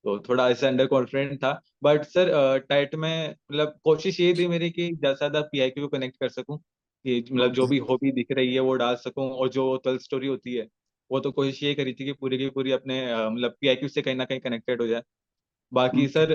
तो 0.06 0.18
थोड़ा 0.22 0.50
ऐसे 0.50 0.68
अंडर 0.68 0.86
कॉन्फिडेंट 0.88 1.38
था। 1.40 1.52
बट 1.84 2.04
सर 2.06 2.30
टाइट 2.70 2.96
में 2.96 3.30
मतलब 3.30 3.80
कोशिश 3.84 4.20
ये 4.20 4.34
थी 4.36 4.48
मेरी 4.48 4.70
कि 4.72 4.88
ज़्यादा 4.90 5.14
से 5.14 5.18
ज़्यादा 5.20 5.42
पीआईक्यू 5.44 5.84
को 5.84 5.90
कनेक्ट 5.90 6.18
कर 6.20 6.30
सकूँ 6.32 6.58
कि 7.06 7.20
मतलब 7.24 7.52
जो 7.54 7.68
भी 7.68 7.78
हॉबी 7.82 8.12
दिख 8.14 8.32
रही 8.32 8.54
है 8.54 8.60
वो 8.62 8.74
डाल 8.78 8.96
सकूँ 8.98 9.30
और 9.32 9.50
जो 9.52 9.76
ट्वेल्थ 9.78 10.02
स्टोरी 10.02 10.28
होती 10.28 10.56
है 10.56 10.68
वो 11.12 11.20
तो 11.20 11.32
कोशिश 11.32 11.62
ये 11.64 11.74
करी 11.76 11.94
थी 11.94 12.06
कि 12.06 12.14
पूरी 12.14 12.38
की 12.38 12.50
पूरी 12.52 12.72
अपने 12.72 13.02
मतलब 13.28 13.56
पीआईक्यू 13.62 13.90
से 13.90 14.02
कहीं 14.02 14.16
ना 14.16 14.26
कहीं 14.26 14.40
कनेक्टेड 14.40 14.82
हो 14.82 14.88
जाए। 14.88 15.02
बाकी 15.72 16.08
सर 16.10 16.34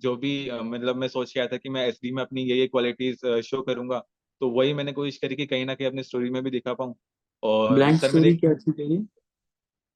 जो 0.00 0.16
भी 0.16 0.32
मतलब 0.64 0.96
मैं 0.96 1.08
सोच 1.08 1.32
के 1.32 1.40
आया 1.40 1.48
था 1.48 1.56
कि 1.58 1.68
मैं 1.70 1.86
एसडी 1.88 2.12
में 2.12 2.22
अपनी 2.22 2.42
ये 2.44 2.56
ये 2.56 2.66
क्वालिटीज 2.68 3.26
शो 3.44 3.62
करूँगा 3.64 3.98
तो 4.40 4.50
वही 4.52 4.74
मैंने 4.74 4.92
कोशिश 4.94 5.18
करी 5.18 5.36
कि 5.36 5.46
कहीं 5.46 5.66
ना 5.66 5.74
कहीं 5.74 5.88
अपनी 5.88 6.02
स्टोरी 6.04 6.30
में 6.30 6.42
भी 6.44 6.50
दिखा 6.50 6.74
पाऊँ। 6.74 6.94
और 7.42 7.70
ब्लैंक 7.70 8.00
स्टोरी 8.00 8.34
क्या 8.34 8.54
थी 8.56 8.72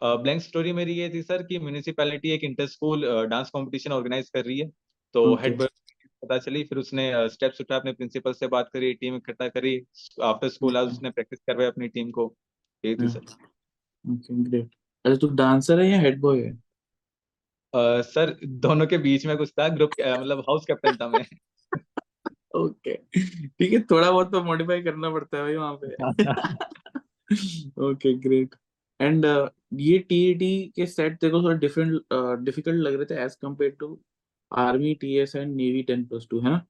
ब्लैंक 0.03 0.43
स्टोरी 0.43 0.73
मेरी 0.73 0.93
ये 0.93 1.09
थी 1.15 1.23
सर 1.23 1.43
कि 1.43 1.59
म्यूनिसिपैलिटी 1.59 2.31
एक 2.31 2.45
inter 2.45 2.67
school 2.67 3.27
dance 3.27 3.51
competition 3.51 3.93
organize 3.93 4.31
कर 4.31 4.45
रही 4.45 4.59
है। 4.59 4.71
तो. 5.15 5.35
हेड 5.35 5.63
पता 6.23 6.39
चली 6.39 6.63
फिर 6.65 6.79
उसने 6.79 7.29
स्टेप्स 7.29 7.61
उठाए 7.61 7.79
अपने 7.79 7.93
प्रिंसिपल 7.93 8.33
से 8.33 8.47
बात 8.47 8.71
करी 8.73 8.93
टीम 8.95 9.17
इकट्ठा 9.17 9.49
करी। 9.49 9.87
आफ्टर 10.23 10.49
स्कूल 10.49 10.77
आज 10.77 10.87
उसने 10.87 11.11
प्रैक्टिस 11.11 11.39
करवाई 11.41 11.67
अपनी 11.67 11.89
टीम 11.89 12.11
को। 12.11 12.37
यही 12.85 12.95
थी 12.95 13.09
सर। 13.09 13.21
ओके 14.05 14.43
ग्रेट 14.43 14.71
अच्छा 15.05 15.17
तू 15.17 15.29
डांसर 15.29 15.81
है 15.81 15.91
या 15.91 16.01
हेड 16.01 16.21
बॉय 16.21 16.41
है? 16.41 16.53
सर 18.03 18.37
दोनों 18.45 18.87
के 18.87 18.99
बीच 18.99 19.27
में 19.27 19.37
कुछ 19.37 19.51
था 19.51 19.69
ग्रुप 19.69 19.91
मतलब 20.01 20.41
हाउस 20.41 20.65
कैप्टन 20.65 20.97
था 20.97 21.09
मैं। 21.09 21.25
ओके 22.57 22.97
ठीक 23.49 23.73
है 23.73 23.81
थोड़ा 23.81 24.11
बहुत 24.11 24.33
तो 24.33 24.43
मॉडिफाई 24.45 24.83
करना 24.83 25.11
पड़ता 25.11 25.37
है 25.37 25.43
भाई 25.43 25.57
वहाँ 25.57 25.79
पे। 25.83 25.89
ओके 27.83 28.15
ग्रेट 28.15 28.55
एंड 29.01 29.27
ये 29.81 29.99
टीईटी 30.01 30.51
के 30.77 30.87
सेट 30.87 31.19
को 31.25 31.43
थोड़ा 31.43 31.57
डिफरेंट 31.59 31.93
डिफ़िकल्ट 32.45 32.81
लग 32.83 32.95
रहे 32.95 33.05
थे 33.07 33.23
as 33.25 33.35
compare 33.37 33.71
to 33.81 33.99
army 34.53 34.95
TES 35.01 35.35
and 35.37 35.55
navy 35.57 35.83
ten 35.83 36.05
plus 36.07 36.27
two 36.31 36.41
है 36.41 36.51
ना? 36.51 36.67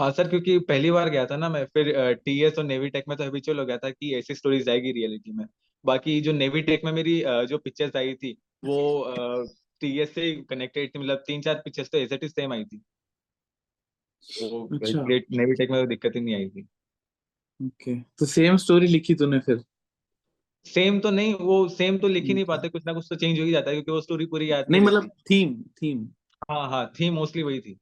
हाँ 0.00 0.10
सर 0.12 0.28
क्योंकि 0.28 0.58
पहली 0.60 0.90
बार 0.90 1.08
गया 1.10 1.24
था 1.26 1.36
ना 1.36 1.48
मैं 1.48 1.64
फिर 1.74 1.92
टीएस 2.16 2.58
और 2.58 2.64
नेवी 2.64 2.88
टेक 2.90 3.04
में 3.08 3.16
तो 3.18 3.24
हैबिचुअल 3.24 3.58
हो 3.58 3.64
गया 3.66 3.76
था 3.78 3.90
कि 3.90 4.14
ऐसी 4.18 4.34
स्टोरीज 4.34 4.68
आएगी 4.68 4.92
रियलिटी 4.92 5.32
में। 5.32 5.46
बाकी 5.84 6.20
जो 6.20 6.32
नेवी 6.32 6.62
टेक 6.62 6.84
में 6.84 6.92
मेरी 6.92 7.20
अ, 7.22 7.42
जो 7.44 7.58
पिक्चर्स 7.58 7.96
आई 7.96 8.14
थी 8.16 8.36
वो 8.62 8.78
टीएस 9.80 10.14
से 10.14 10.32
कनेक्टेड 10.50 10.94
थी 10.94 10.98
मतलब 10.98 11.22
तीन 11.26 11.42
चार 11.42 11.62
पिक्चर्स 11.64 11.90
तो 11.92 11.98
एज 11.98 12.12
इट 12.12 12.24
इज़ 12.24 12.32
सेम 12.32 12.52
आई 12.52 12.64
थी। 12.64 12.82
वो 14.24 14.68
अच्छा। 14.74 15.02
नेवी 15.02 15.54
टेक 15.54 15.70
में 15.70 15.80
तो 15.82 15.86
दिक्कत 15.88 16.12
ही 16.16 16.20
नहीं 16.20 16.34
आई 16.34 16.48
थी। 16.48 16.66
ओके 17.60 17.94
तो 18.18 18.26
सेम 18.26 18.56
स्टोरी 18.58 18.86
लिखी 18.86 19.14
तूने 19.14 19.38
फिर? 19.40 19.64
सेम 20.66 20.98
तो 21.00 21.10
नहीं 21.10 21.34
वो 21.34 21.68
सेम 21.68 21.98
तो 21.98 22.08
लिख 22.08 22.24
ही 22.24 22.34
नहीं 22.34 22.44
पाते 22.44 22.68
कुछ 22.68 22.86
ना 22.86 22.92
कुछ 22.92 23.06
तो 23.10 23.16
चेंज 23.16 23.38
हो 23.38 23.44
ही 23.44 23.50
जाता 23.50 23.70
है 23.70 23.74
क्योंकि 23.76 23.92
वो 23.92 24.00
स्टोरी 24.00 24.26
पूरी 24.26 24.50
याद 24.50 24.66
नहीं 24.70 24.80
मतलब 24.82 25.10
थीम 25.30 25.54
थीम 25.82 26.08
हाँ 26.50 26.68
हाँ 26.70 26.92
थी 27.00 27.10
मोस्टली 27.10 27.42
वही 27.42 27.60
थी। 27.60 27.78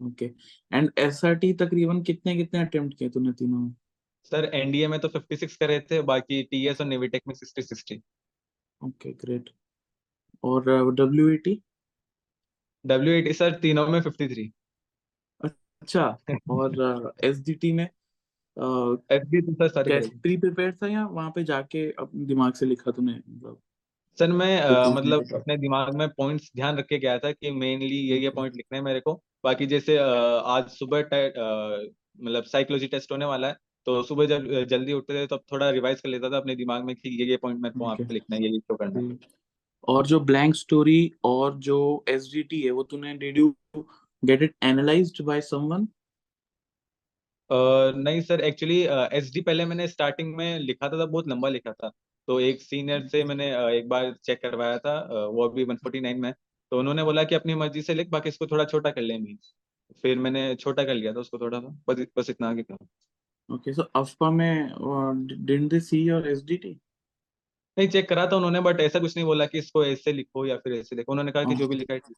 ओके 0.00 0.24
एंड 0.72 0.90
एसआरटी 0.98 1.52
तकरीबन 1.52 2.02
कितने 2.02 2.36
कितने 2.36 2.60
अटेम्प्ट 2.60 2.98
किए 2.98 3.08
तूने 3.08 3.32
तीनों 3.32 3.58
में? 3.58 3.74
सर 4.24 4.44
एनडीए 4.54 4.88
में 4.88 4.98
तो 5.00 5.08
56 5.08 5.56
करे 5.56 5.80
थे 5.80 6.00
बाकी 6.02 6.42
टीएस 6.42 6.80
और 6.80 6.86
नेवी 6.86 7.08
टेक 7.08 7.22
में 7.28 7.34
60 7.34 7.62
60 7.72 8.00
ओके 8.82 9.12
ग्रेट 9.12 9.50
और 10.44 10.92
W 10.94 11.28
A 11.28 11.36
T 11.36 11.60
W 12.86 13.32
sir 13.32 13.58
तीनों 13.60 13.86
में 13.86 14.00
53 14.00 14.50
अच्छा 15.42 16.18
और 16.50 17.12
एस 17.24 17.40
डी 17.40 17.72
में? 17.72 17.88
एफडी 18.56 19.40
तो 19.40 19.52
सर 19.54 19.68
सारी 19.68 19.90
प्री 20.18 20.36
प्रिपेयर 20.36 20.72
था 20.72 20.88
या 20.88 21.06
वहाँ 21.06 21.30
पे 21.30 21.44
जाके 21.44 21.90
अपने 21.92 22.24
दिमाग 22.26 22.52
से 22.52 22.66
लिखा 22.66 22.90
तूने 22.90 23.12
मतलब? 23.12 23.60
सर 24.18 24.32
मैं 24.32 24.92
मतलब 24.94 25.34
अपने 25.34 25.56
दिमाग 25.56 25.94
में 25.94 26.08
पॉइंट्स 26.08 26.50
ध्यान 26.56 26.76
रख 26.78 26.86
के 26.86 26.98
गया 26.98 27.18
था 27.18 27.30
कि 27.32 27.50
मेनली 27.50 27.96
ये 28.08 28.18
ये 28.18 28.30
पॉइंट 28.30 28.56
लिखने 28.56 28.78
हैं 28.78 28.84
मेरे 28.84 29.00
को। 29.00 29.12
बाकी 29.44 29.66
जैसे 29.66 29.96
आज 29.98 30.68
सुबह 30.68 31.00
मतलब 32.20 32.44
साइकोलॉजी 32.44 32.86
टेस्ट 32.86 33.12
होने 33.12 33.24
वाला 33.24 33.48
है 33.48 33.56
तो 33.86 34.02
सुबह 34.02 34.26
जब 34.26 34.64
जल्दी 34.68 34.92
उठते 34.92 35.14
थे 35.14 35.26
तब 35.26 35.40
थोड़ा 35.52 35.70
रिवाइज 35.70 36.00
कर 36.00 36.08
लेता 36.08 36.30
था 36.30 36.36
अपने 36.36 36.56
दिमाग 36.56 36.84
में 36.84 36.94
कि 36.96 37.08
ये 37.20 37.26
ये 37.26 37.36
पॉइंट 37.36 37.60
मेरे 37.60 37.78
को 37.78 37.84
वहाँ 37.84 37.96
पे 37.96 38.12
लिखना 38.14 38.36
है 38.36 38.42
ये 38.42 38.48
ये 38.48 38.58
तो 38.58 38.74
करना 38.74 39.00
है। 39.00 39.18
और 39.88 40.06
जो 40.06 40.20
ब्लैंक 40.20 40.54
स्टोरी 40.54 41.12
और 41.24 41.56
जो 41.58 41.78
एस 42.08 42.30
डी 42.34 42.42
टी 42.42 42.60
है 42.60 42.70
वो 42.70 42.82
तूने 42.82 43.14
did 43.14 43.38
you 43.38 43.54
get 44.22 44.42
it 44.42 44.54
analysed 44.62 45.22
by 45.24 45.40
someone 45.40 45.86
नहीं 47.50 48.20
सर 48.22 48.40
एक्चुअली 48.42 48.76
एस 49.12 49.30
डी 49.32 49.40
पहले 49.40 49.64
मैंने 49.66 49.86
स्टार्टिंग 49.88 50.34
में 50.36 50.58
लिखा 50.60 50.88
था 50.88 51.04
तब 51.04 51.10
बहुत 51.10 51.28
लंबा 51.28 51.48
लिखा 51.48 51.72
था। 51.74 51.90
तो 52.28 52.38
एक 52.40 52.60
सीनियर 52.62 53.06
से 53.08 53.22
मैंने 53.24 53.50
अ, 53.52 53.68
एक 53.70 53.88
बार 53.88 54.12
चेक 54.24 54.40
करवाया 54.42 54.78
था 54.78 54.98
अ, 54.98 55.26
वो 55.26 55.48
अभी 55.48 55.64
149 55.64 56.18
में 56.18 56.32
तो 56.72 56.78
उन्होंने 56.78 57.04
बोला 57.04 57.24
कि 57.24 57.34
अपनी 57.34 57.54
मर्ज़ी 57.56 57.82
से 57.82 57.94
लिख 57.94 58.08
बाकी 58.10 58.28
इसको 58.28 58.46
थोड़ा 58.46 58.64
छोटा 58.64 58.90
कर 58.90 59.00
लेंगे 59.02 59.36
फिर 60.02 60.18
मैंने 60.18 60.54
छोटा 60.56 60.84
कर 60.84 60.94
लिया 60.94 61.12
था 61.14 61.20
उसको 61.20 61.38
थोड़ा 61.38 61.60
सा 61.60 61.68
बस 61.88 62.06
बस 62.18 62.30
इतना 62.30 62.48
आगे 62.50 62.62
था 62.62 62.76
ओके 63.48 63.72
सो 63.72 63.82
अफपा 63.96 64.30
में 64.32 65.26
didn't 65.28 65.70
they 65.70 65.80
see 65.82 66.02
your 66.04 66.28
S 66.28 66.42
नहीं 67.76 67.88
चेक 67.88 68.08
करा 68.08 68.26
था 68.26 68.36
उन्होंने 68.36 68.60
बट 68.60 68.80
ऐसा 68.80 68.98
कुछ 68.98 69.16
नहीं 69.16 69.26
बोला 69.26 69.46
कि 69.46 69.58
इसको 69.58 69.84
ऐसे 69.84 70.12
लिखो 70.12 70.46
या 70.46 70.56
फिर 70.58 70.72
ऐसे 70.74 70.96
लिखो। 70.96 71.12
उन्होंने 71.12 71.32
कहा 71.32 71.44
कि 71.44 71.54
जो 71.54 71.68
भी 71.68 71.76
लिखा 71.76 71.94
है 71.94 72.00
है। 72.00 72.14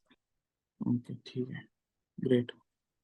ओके 0.80 1.14
ठीक 1.26 1.48
है। 1.50 1.64
ग्रेट 2.18 2.52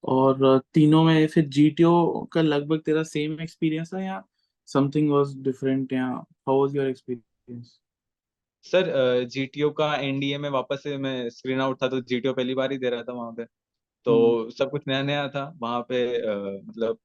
और 0.04 0.58
तीनों 0.74 1.02
में 1.04 1.26
फिर 1.28 1.46
जीटीओ 1.50 1.92
का 2.32 2.42
लगभग 2.42 2.80
तेरा 2.80 3.02
सेम 3.04 3.40
एक्सपीरियंस 3.40 3.92
था 3.94 4.00
या 4.02 4.22
समथिंग 4.68 5.10
वाज 5.10 5.36
डिफरेंट 5.42 5.92
या 5.92 6.06
how 6.06 6.60
was 6.60 6.76
your 6.76 6.86
experience 6.88 7.78
sir 8.64 9.24
GTO 9.26 9.70
का 9.72 9.94
एनडीए 9.98 10.38
में 10.38 10.48
वापस 10.50 10.82
से 10.82 10.96
मैं 10.98 11.28
स्क्रीन 11.30 11.60
आउट 11.60 11.82
था 11.82 11.88
तो 11.88 12.00
जीटीओ 12.02 12.32
पहली 12.34 12.54
बार 12.54 12.72
ही 12.72 12.78
दे 12.78 12.90
रहा 12.90 13.02
था 13.04 13.12
वहाँ 13.12 13.32
पे। 13.32 13.44
तो 14.06 14.50
सब 14.52 14.70
कुछ 14.70 14.82
नया 14.88 15.02
नया 15.04 15.28
था। 15.30 15.44
वहाँ 15.62 15.80
पे 15.90 16.02
मतलब 16.60 16.98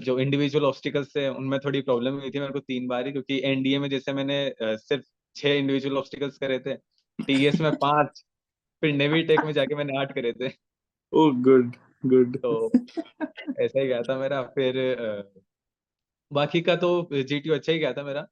जो 0.00 0.18
इंडिविजुअल 0.20 0.64
ऑब्स्टिकल्स 0.66 1.14
थे 1.16 1.28
उनमें 1.30 1.58
थोड़ी 1.60 1.80
प्रॉब्लम 1.82 2.14
हुई 2.14 2.30
थी 2.30 2.40
मेरे 2.40 2.52
को 2.52 2.60
तीन 2.60 2.86
बार 2.88 3.06
ही 3.06 3.12
क्योंकि 3.12 3.40
एनडीए 3.44 3.78
में 3.78 3.88
जैसे 3.90 4.12
मैंने 4.12 4.38
सिर्फ़ 4.62 5.04
छह 5.36 5.54
इंडिविजुअल 5.54 5.96
ऑब्स्टिकल्स 5.98 6.38
करे 6.38 6.58
थे। 6.60 6.74
टीएस 7.18 7.60
में 7.60 7.72
पाँच 7.82 8.24
फिर 8.82 8.92
नेवी 8.94 9.22
टेक 9.24 9.44
में 9.44 9.52
जाके 9.52 9.74
मैंने 9.76 9.98
आठ 10.00 10.12
करे 10.14 10.32
थे। 10.34 10.48
Oh 11.12 11.30
good 11.42 11.76
good. 12.06 12.36
तो 12.38 12.50
ऐसा 13.58 13.80
ही 13.80 13.86
गया 13.86 14.02
था 14.04 14.18
मेरा 14.18 14.42
फिर 14.50 14.78
अ, 14.78 15.40
बाकी 16.30 16.60
का 16.62 16.76
तो 16.78 16.88
जीटीओ 17.24 17.54
अच्छा 17.54 17.72
ही 17.72 17.78
गया 17.78 17.92
था 17.94 18.02
मेरा। 18.04 18.26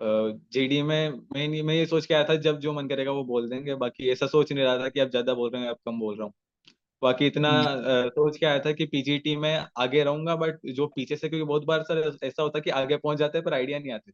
जीडी 0.00 0.80
में 0.82 1.10
मैं 1.10 1.46
नहीं 1.48 1.62
मैं 1.62 1.74
ये 1.74 1.86
सोच 1.86 2.06
के 2.06 2.14
आया 2.14 2.24
था 2.24 2.34
जब 2.38 2.58
जो 2.60 2.72
मन 2.74 2.88
करेगा 2.88 3.12
वो 3.12 3.24
बोल 3.24 3.48
देंगे 3.50 3.74
बाकी 3.76 4.10
ऐसा 4.12 4.26
सोच 4.28 4.52
नहीं 4.52 4.64
रहा 4.64 4.78
था 4.78 4.88
कि 4.88 5.00
अब 5.00 5.10
ज़्यादा 5.10 5.34
बोल 5.34 5.50
रहे 5.50 5.62
हैं 5.62 5.70
अब 5.70 5.78
कम 5.86 5.98
बोल 6.00 6.16
रहा 6.16 6.24
हूँ। 6.24 6.32
बाकी 7.02 7.26
इतना 7.26 7.50
अ, 7.62 8.08
सोच 8.10 8.38
के 8.38 8.46
आया 8.46 8.58
था 8.60 8.72
कि 8.74 8.86
पीजीटी 8.88 9.36
में 9.38 9.54
आगे 9.78 10.04
रहूँगा 10.04 10.36
बट 10.38 10.60
जो 10.72 10.86
पीछे 10.88 11.16
से 11.16 11.28
क्योंकि 11.28 11.46
बहुत 11.46 11.64
बार 11.66 11.82
सर 11.84 12.16
ऐसा 12.24 12.42
होता 12.42 12.58
है 12.58 12.62
कि 12.62 12.70
आगे 12.72 12.96
पहुँच 12.98 13.18
जाते 13.18 13.38
हैं 13.38 13.44
पर 13.44 13.54
आइडिया 13.54 13.78
नहीं 13.78 13.92
आते। 13.92 14.12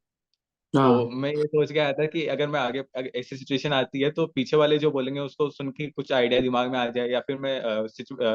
तो 0.75 0.81
हाँ। 0.81 1.17
मैं 1.17 1.31
ये 1.31 1.45
सोच 1.47 1.73
के 1.73 1.79
आया 1.79 1.93
था 1.93 2.07
कि 2.07 2.27
अगर 2.27 2.49
मैं 2.49 2.61
आगे 2.61 2.79
अगर 2.79 3.11
ऐसी 3.17 3.37
सिचुएशन 3.37 3.73
आती 3.73 4.01
है 4.01 4.11
तो 4.11 4.27
पीछे 4.29 4.57
वाले 4.57 4.79
जो 4.79 4.91
बोलेंगे 4.91 5.21
उसको 5.21 5.49
सुन 5.51 5.71
के 5.71 5.87
कुछ 5.91 6.13
आइडिया 6.13 6.41
दिमाग 6.41 6.71
में 6.71 6.79
आ 6.79 6.87
जाए 6.91 7.09
या 7.09 7.21
फिर 7.21 7.37
मैं 7.39 7.61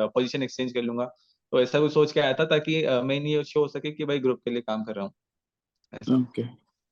पोजीशन 0.09 0.43
एक्सचेंज 0.43 0.73
कर 0.73 0.81
लूँगा। 0.81 1.05
तो 1.53 1.61
ऐसा 1.61 1.79
कुछ 1.79 1.93
सोच 1.93 2.11
के 2.11 2.19
आया 2.19 2.33
था 2.33 2.45
ताकि 2.45 2.81
अ, 2.83 3.01
मैं 3.01 3.19
नहीं 3.19 3.43
शो 3.43 3.59
हो 3.61 3.67
सके 3.67 3.91
कि 3.91 4.05
भाई 4.05 4.19
ग्रुप 4.19 4.41
के 4.45 4.51
लिए 4.51 4.61
काम 4.61 4.83
कर 4.83 4.95
रहा 4.95 5.05
हूँ। 5.05 5.13
ऐसा। 5.93 6.15
ओके 6.17 6.43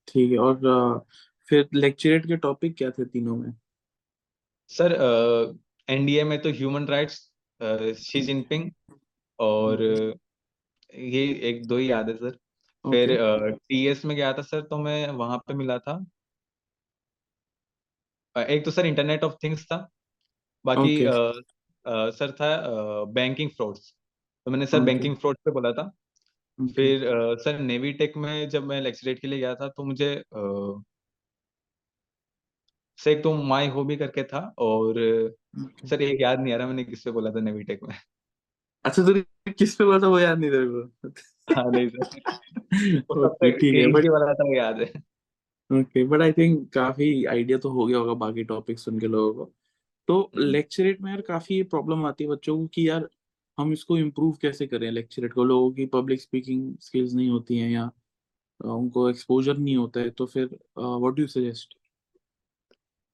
ठीक 0.08 0.32
है। 0.32 0.38
और 0.40 1.06
फिर 1.50 1.68
लेक्चरेट 1.74 2.26
के 2.26 2.38
टॉपिक 2.38 2.78
क्या 2.78 2.90
थे 2.92 3.06
तीनों 3.06 3.36
में? 3.38 3.54
सर 4.70 4.94
एनडीए 5.88 6.24
में 6.24 6.38
तो 6.42 6.50
ह्यूमन 6.50 6.86
राइट्स 6.88 7.20
शी 8.00 8.22
जिनपिंग 8.22 8.70
और 9.40 9.82
अ, 9.82 10.14
ये 10.94 11.24
एक 11.50 11.66
दो 11.68 11.78
ही 11.78 11.92
याद 11.92 12.10
है 12.10 12.16
सर। 12.16 12.38
फिर 12.88 13.12
ओके। 13.12 13.52
टीएस 13.52 14.06
में 14.06 14.16
गया 14.18 14.34
था 14.34 14.42
सर 14.44 14.62
तो 14.64 14.78
मैं 14.80 15.08
वहाँ 15.14 15.38
पे 15.40 15.54
मिला 15.54 15.78
था। 15.80 16.00
अ, 18.36 18.40
एक 18.42 18.66
तो 18.66 18.72
सर 18.72 18.86
इंटरनेट 18.86 19.24
ऑफ़ 19.24 19.34
थिंग्स 19.44 19.66
था 19.66 19.78
बाकी 20.66 20.96
ओके। 20.96 21.06
अ, 21.06 21.12
अ, 21.86 22.10
सर 22.12 22.32
था 22.32 22.50
बैंकिंग 23.14 23.50
फ्रॉड्स। 23.52 23.94
तो 24.46 24.52
मैंने 24.52 24.66
सर 24.66 24.78
ओके। 24.78 24.86
बैंकिंग 24.86 25.16
फ्रॉड 25.18 25.38
पे 25.46 25.52
बोला 25.52 25.72
था। 25.74 25.84
ओके। 26.60 26.74
फिर 26.74 27.08
अ, 27.08 27.36
सर 27.44 27.60
नेवी 27.62 27.94
टेक 27.96 28.18
में 28.18 28.50
जब 28.50 28.66
मैं 28.66 28.82
लेक्चरेट 28.82 29.20
के 29.20 29.28
लिए 29.28 29.40
गया 29.40 29.56
था 29.56 29.70
तो 29.70 29.84
मुझे 29.86 30.16
अ, 30.16 30.84
सर 33.00 33.10
एक 33.12 33.24
तो 33.24 33.34
माई 33.44 33.68
हॉबी 33.68 33.96
करके 33.98 34.24
था 34.24 34.40
और 34.60 35.00
ओके। 35.58 35.88
सर 35.88 36.02
एक 36.02 36.22
याद 36.22 36.40
नहीं 36.40 36.54
आ 36.54 36.58
रहा 36.58 36.68
मैंने 36.68 36.84
किस 36.84 37.04
पे 37.04 37.12
बोला 37.12 37.32
था 37.32 37.40
नेवी 37.40 37.64
टेक 37.64 37.84
में। 37.84 37.96
अच्छा 38.86 39.04
तो 39.04 39.52
किस 39.54 39.76
पे 39.76 39.86
बोला 39.86 40.00
था 40.00 40.08
वो 40.08 40.20
याद 40.20 40.38
नहीं 40.40 40.52
तेरे 40.52 40.68
को? 40.68 41.10
हाँ 41.48 41.64
नहीं 41.72 41.90
सर 41.90 43.26
ओके 43.26 43.52
ठीक 43.52 43.76
है। 43.76 43.88
बट 43.88 44.06
वाला 44.10 44.34
था 44.34 44.56
याद 44.58 44.80
है। 44.82 44.92
ओके 45.70 46.04
बट 46.06 46.22
आई 46.22 46.32
थिंक 46.32 46.70
काफ़ी 46.74 47.26
आइडिया 47.26 47.58
तो 47.58 47.70
हो 47.70 47.86
गया 47.86 47.98
होगा 47.98 48.14
बाकी 48.16 48.44
टॉपिक 48.44 48.80
सुन 48.80 49.00
के 49.00 49.08
लोगों 49.08 49.34
को। 49.36 49.52
तो 50.08 50.20
हम्म। 50.22 50.46
लेक्चरेट 50.46 51.02
में 51.02 51.12
यार 51.12 51.22
काफ़ी 51.22 51.62
प्रॉब्लम 51.66 52.06
आती 52.06 52.24
है 52.24 52.30
बच्चों 52.30 52.58
को 52.58 52.68
कि 52.68 52.90
यार 52.90 53.08
हम 53.58 53.74
इसको 53.74 53.98
इम्प्रूव 53.98 54.38
कैसे 54.42 54.68
करें 54.68 54.92
लेक्चरेट 54.92 55.34
को? 55.34 55.44
लोगों 55.44 55.72
की 55.72 55.86
पब्लिक 55.88 56.22
स्पीकिंग 56.22 56.78
स्किल्स 56.82 57.14
नहीं 57.14 57.30
होती 57.30 57.58
हैं 57.60 57.70
या 57.72 57.92
उनको 58.60 59.10
एक्सपोजर 59.10 59.58
नहीं 59.58 59.76
होता 59.78 60.00
है 60.00 60.10
तो 60.12 60.26
फिर 60.26 60.46
what 60.80 61.14
do 61.14 61.22
you 61.22 61.28
suggest 61.28 61.76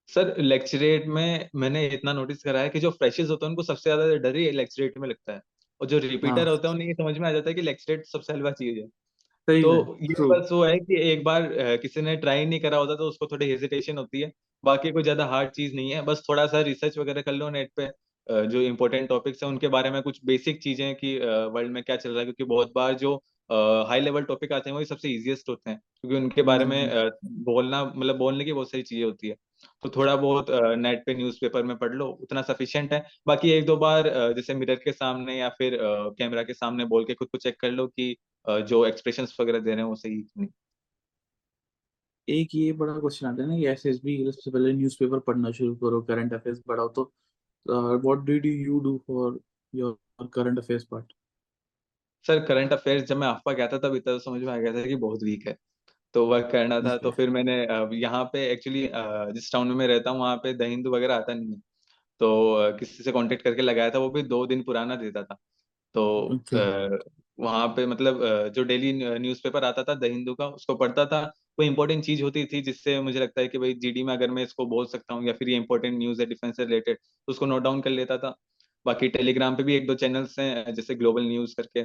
sir 0.10 0.36
lecturette 0.40 1.06
में 1.08 1.50
मैंने 1.56 1.88
इतना 1.88 2.14
नोटिस 2.14 2.44
करा 2.44 2.60
है 2.60 2.70
कि 2.70 2.80
जो 2.80 2.92
फ्रेशर्स 2.92 3.30
होते 3.30 3.46
हैं 3.46 3.50
उनको 3.50 3.64
सबसे 3.64 3.90
ज़्यादा 3.90 4.16
डर 4.20 4.36
ही 4.36 4.50
लेक्चरेट 4.52 4.98
में 4.98 5.08
लगता 5.10 5.34
है। 5.34 5.42
और 5.82 5.88
जो 5.88 6.00
रिपीटर 6.02 6.48
होता 6.48 6.68
है 6.68 6.74
उन्हें 6.74 6.88
ये 6.88 6.94
समझ 6.96 7.18
में 7.18 7.28
आ 7.30 7.32
जाता 7.32 7.50
है 7.50 7.54
कि 7.56 7.62
लेक्सटेट 7.62 8.06
सबसे 8.08 8.34
हलवा 8.34 8.52
चीज़ 8.54 8.80
है। 8.80 8.88
तो 9.58 9.98
ये 10.04 10.16
बस 10.30 10.50
वो 10.52 10.64
है 10.66 10.78
कि 10.80 11.02
एक 11.12 11.24
बार 11.24 11.50
किसी 11.80 12.02
ने 12.02 12.16
ट्राई 12.18 12.46
नहीं 12.46 12.60
करा 12.62 12.78
होता 12.78 12.96
तो 12.96 13.08
उसको 13.10 13.28
थोड़ी 13.28 13.50
हेजिटेशन 13.50 13.98
होती 13.98 14.22
है। 14.22 14.32
बाकी 14.64 14.92
कोई 14.92 15.04
ज़्यादा 15.04 15.26
हार्ड 15.28 15.50
चीज़ 15.52 15.76
नहीं 15.76 15.92
है। 15.92 16.02
बस 16.04 16.24
थोड़ा 16.30 16.46
सा 16.48 16.62
रिसर्च 16.64 16.98
वगैरह 16.98 17.22
कर 17.24 17.34
लो 17.34 17.50
नेट 17.52 17.72
पे 17.78 17.88
जो 18.48 18.62
इम्पोर्टेंट 18.64 19.08
टॉपिक्स 19.10 19.44
है 19.44 19.50
उनके 19.50 19.68
बारे 19.70 19.92
में 19.92 20.02
कुछ 20.04 20.20
बेसिक 20.26 20.62
चीज़ें 20.64 20.94
कि 20.96 21.18
वर्ल्ड 21.54 21.72
में 21.72 21.84
क्या 21.84 21.96
चल 21.98 22.10
रहा 22.12 22.20
है 22.20 22.26
क्योंकि 22.26 22.44
बहुत 22.46 22.72
बार 22.76 22.94
जो 22.98 23.16
हाई 23.50 24.00
लेवल 24.02 24.24
टॉपिक 24.24 24.52
आते 24.54 24.70
हैं 24.70 24.76
वही 24.76 24.86
सबसे 24.86 25.10
इजीएस्ट 25.10 25.50
होते 25.50 25.70
हैं 25.70 25.80
क्योंकि 25.80 26.18
उनके 26.18 26.42
बारे 26.44 26.66
में 26.66 26.78
हम्म। 26.90 27.44
बोलना 27.44 27.84
मतलब 27.86 28.18
बोलने 28.18 28.46
की 28.46 28.54
बहुत 28.54 28.72
सारी 28.72 28.84
चीज़ें 28.84 29.04
होती 29.06 29.28
है। 29.28 29.36
तो 29.84 29.90
थोड़ा 29.96 30.16
बहुत 30.18 30.46
नेट 30.80 31.04
पे 31.06 31.14
न्यूज़पेपर 31.16 31.64
में 31.64 31.76
पढ़ 31.78 31.94
लो 31.94 32.08
उतना 32.24 32.42
सफिशिएंट 32.42 32.94
है। 32.94 33.04
बाकी 33.28 33.50
एक 33.52 33.66
दो 33.66 33.78
बार 33.78 34.10
जैसे 34.36 34.54
मिरर 34.56 34.76
के 34.86 34.92
सामने 34.92 35.38
या 35.40 35.50
फिर 35.60 35.78
कैमरा 36.20 36.44
के 36.44 36.54
सामने 36.54 36.86
बोल 36.86 37.06
के 37.06 37.14
खुद 37.14 37.28
को 37.32 37.38
चेक 37.38 37.60
कर 37.62 37.72
लो 37.72 37.88
कि 37.90 38.16
जो 38.46 38.86
एक्सप्रेशन 38.86 39.28
वगैरह 39.42 39.60
दे 39.60 39.70
रहे 39.72 39.80
हैं 39.80 39.90
वो 39.90 39.96
सही 39.96 40.24
नहीं। 40.38 40.48
एक 42.28 42.50
ये 42.56 42.72
बड़ा 42.74 42.94
क्वेश्चन 42.94 43.28
आता 43.28 43.44
है 43.44 43.48
ना 43.50 43.56
कि 43.58 43.66
एसएसबी 43.68 44.18
सबसे 44.32 44.52
पहले 44.52 44.74
न्यूज़पेपर 44.74 45.20
पढ़ना 45.20 45.52
शुरू 45.52 45.76
करो 45.76 46.02
करंट 46.02 46.34
अफेयर्स 46.34 46.60
पढ़ाओ 46.68 46.88
तो 46.90 47.12
what 47.66 48.26
did 48.26 48.46
you 48.46 48.80
do 48.80 48.98
for 49.08 49.40
your 49.74 50.28
current 50.34 50.60
affairs 50.60 50.84
part 50.84 51.14
sir 52.26 52.40
current 52.46 52.74
affairs 52.74 53.04
जब 53.06 53.18
मैं 53.18 53.28
अफवाह 53.28 53.56
गया 53.56 53.68
था 53.68 53.78
तब 53.80 53.96
इतना 53.96 54.14
तो 54.14 54.20
समझ 54.22 54.42
में 54.44 54.52
आ 54.54 54.58
गया 54.58 54.74
था 54.74 54.86
कि 54.88 54.96
बहुत 54.98 55.24
वीक 55.24 55.48
है। 55.48 55.56
तो 56.16 56.26
वर्क 56.28 56.50
करना 56.52 56.80
था 56.82 56.98
तो 57.00 57.12
फिर 57.12 57.30
मैंने 57.32 57.56
यहाँ 57.98 58.24
पे 58.34 58.46
एक्चुअली 58.52 58.90
जिस 59.34 59.52
टाउन 59.54 59.68
में 59.68 59.76
मैं 59.76 59.88
रहता 59.88 60.10
हूँ 60.10 60.20
वहाँ 60.20 60.38
पे 60.44 60.54
द 60.56 60.64
हिंदू 60.64 60.92
वगैरह 60.92 61.16
आता 61.16 61.34
नहीं 61.34 61.52
है। 61.52 61.60
तो 62.22 62.78
किसी 62.80 63.04
से 63.04 63.12
कांटेक्ट 63.14 63.44
करके 63.44 63.62
लगाया 63.62 63.90
था 63.92 64.00
वो 64.00 64.10
भी 64.12 64.24
दो 64.26 64.46
दिन 64.48 64.64
पुराना 64.64 64.96
देता 64.98 65.24
था। 65.24 65.38
तो 65.96 66.04
वहाँ 67.40 67.68
पे 67.78 67.86
मतलब 67.88 68.22
जो 68.56 68.64
डेली 68.64 68.94
न्यूज़पेपर 68.96 69.64
आता 69.66 69.84
था 69.84 69.96
द 69.96 70.06
हिंदू 70.06 70.34
का 70.36 70.48
उसको 70.50 70.76
पढ़ता 70.78 71.06
था। 71.08 71.24
कोई 71.58 71.68
इंपॉर्टेंट 71.68 72.04
चीज़ 72.06 72.24
होती 72.24 72.46
थी 72.48 72.62
जिससे 72.64 73.00
मुझे 73.02 73.20
लगता 73.20 73.42
है 73.42 73.48
कि 73.48 73.58
भाई 73.60 73.74
जीडी 73.82 74.04
में 74.04 74.14
अगर 74.14 74.32
मैं 74.32 74.44
इसको 74.44 74.66
बोल 74.68 74.86
सकता 74.88 75.14
हूँ 75.16 75.26
या 75.28 75.34
फिर 75.34 75.50
ये 75.50 75.56
इंपॉर्टेंट 75.58 75.98
न्यूज़ 75.98 76.22
है 76.22 76.28
डिफेंस 76.28 76.58
से 76.58 76.66
रिलेटेड 76.66 76.98
तो 76.98 77.32
उसको 77.32 77.46
नोट 77.46 77.64
डाउन 77.64 77.82
कर 77.82 77.90
लेता 77.92 78.18
था। 78.20 78.36
बाकी 78.86 79.08
टेलीग्राम 79.10 79.56
पे 79.58 79.64
भी 79.64 79.76
एक 79.76 79.88
दो 79.88 79.96
चैनल्स 79.96 80.40
हैं 80.40 80.74
जैसे 80.76 80.96
ग्लोबल 80.96 81.24
न्यूज़ 81.28 81.56
करके। 81.58 81.84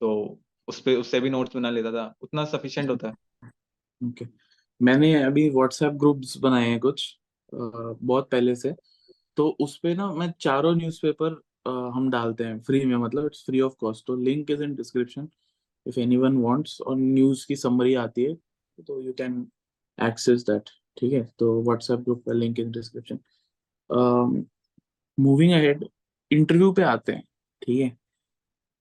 तो 0.00 0.38
उस 0.68 0.80
पे 0.80 0.94
उससे 0.96 1.20
भी 1.20 1.30
नोट्स 1.30 1.56
बना 1.56 1.70
लेता 1.70 1.92
था। 1.92 2.14
उतना 2.22 2.44
सफिशिएंट 2.46 2.90
होता 2.90 3.08
है। 3.08 3.14
ओके 4.00 4.26
मैंने 4.80 5.14
अभी 5.24 5.48
व्हाट्सएप 5.50 5.92
ग्रुप्स 6.00 6.36
बनाए 6.38 6.68
हैं 6.68 6.78
कुछ 6.80 7.18
बहुत 7.52 8.28
पहले 8.30 8.54
से। 8.56 8.74
तो 9.36 9.48
उस 9.60 9.78
पे 9.82 9.94
ना 9.94 10.10
मैं 10.12 10.32
चारों 10.40 10.74
न्यूज़पेपर 10.76 11.40
हम 11.94 12.08
डालते 12.10 12.44
हैं 12.44 12.60
फ्री 12.62 12.84
में 12.84 12.96
मतलब 12.96 13.26
इट्स 13.26 13.44
फ्री 13.46 13.60
ऑफ़ 13.60 13.74
कॉस्ट 13.80 14.06
तो 14.06 14.16
link 14.16 14.50
is 14.50 14.62
in 14.62 14.74
description 14.76 15.28
if 15.86 15.98
anyone 16.00 16.36
wants 16.38 16.80
और 16.80 16.96
न्यूज़ 16.96 17.46
की 17.48 17.56
समरी 17.56 17.94
आती 17.96 18.24
है 18.24 18.34
तो 18.78 19.00
यू 19.02 19.12
कैन 19.18 19.46
एक्सेस 19.98 20.42
दैट 20.50 20.70
ठीक 20.96 21.12
है? 21.12 21.22
तो 21.38 21.62
व्हाट्सएप 21.62 22.00
ग्रुप 22.00 22.22
का 22.26 22.32
link 22.32 22.58
in 22.60 22.70
description 22.72 23.18
moving 25.18 25.52
ahead 25.52 25.88
interview 26.30 26.72
पे 26.72 26.82
आते 26.82 27.12
हैं, 27.12 27.22
ठीक 27.62 27.80
है? 27.80 27.96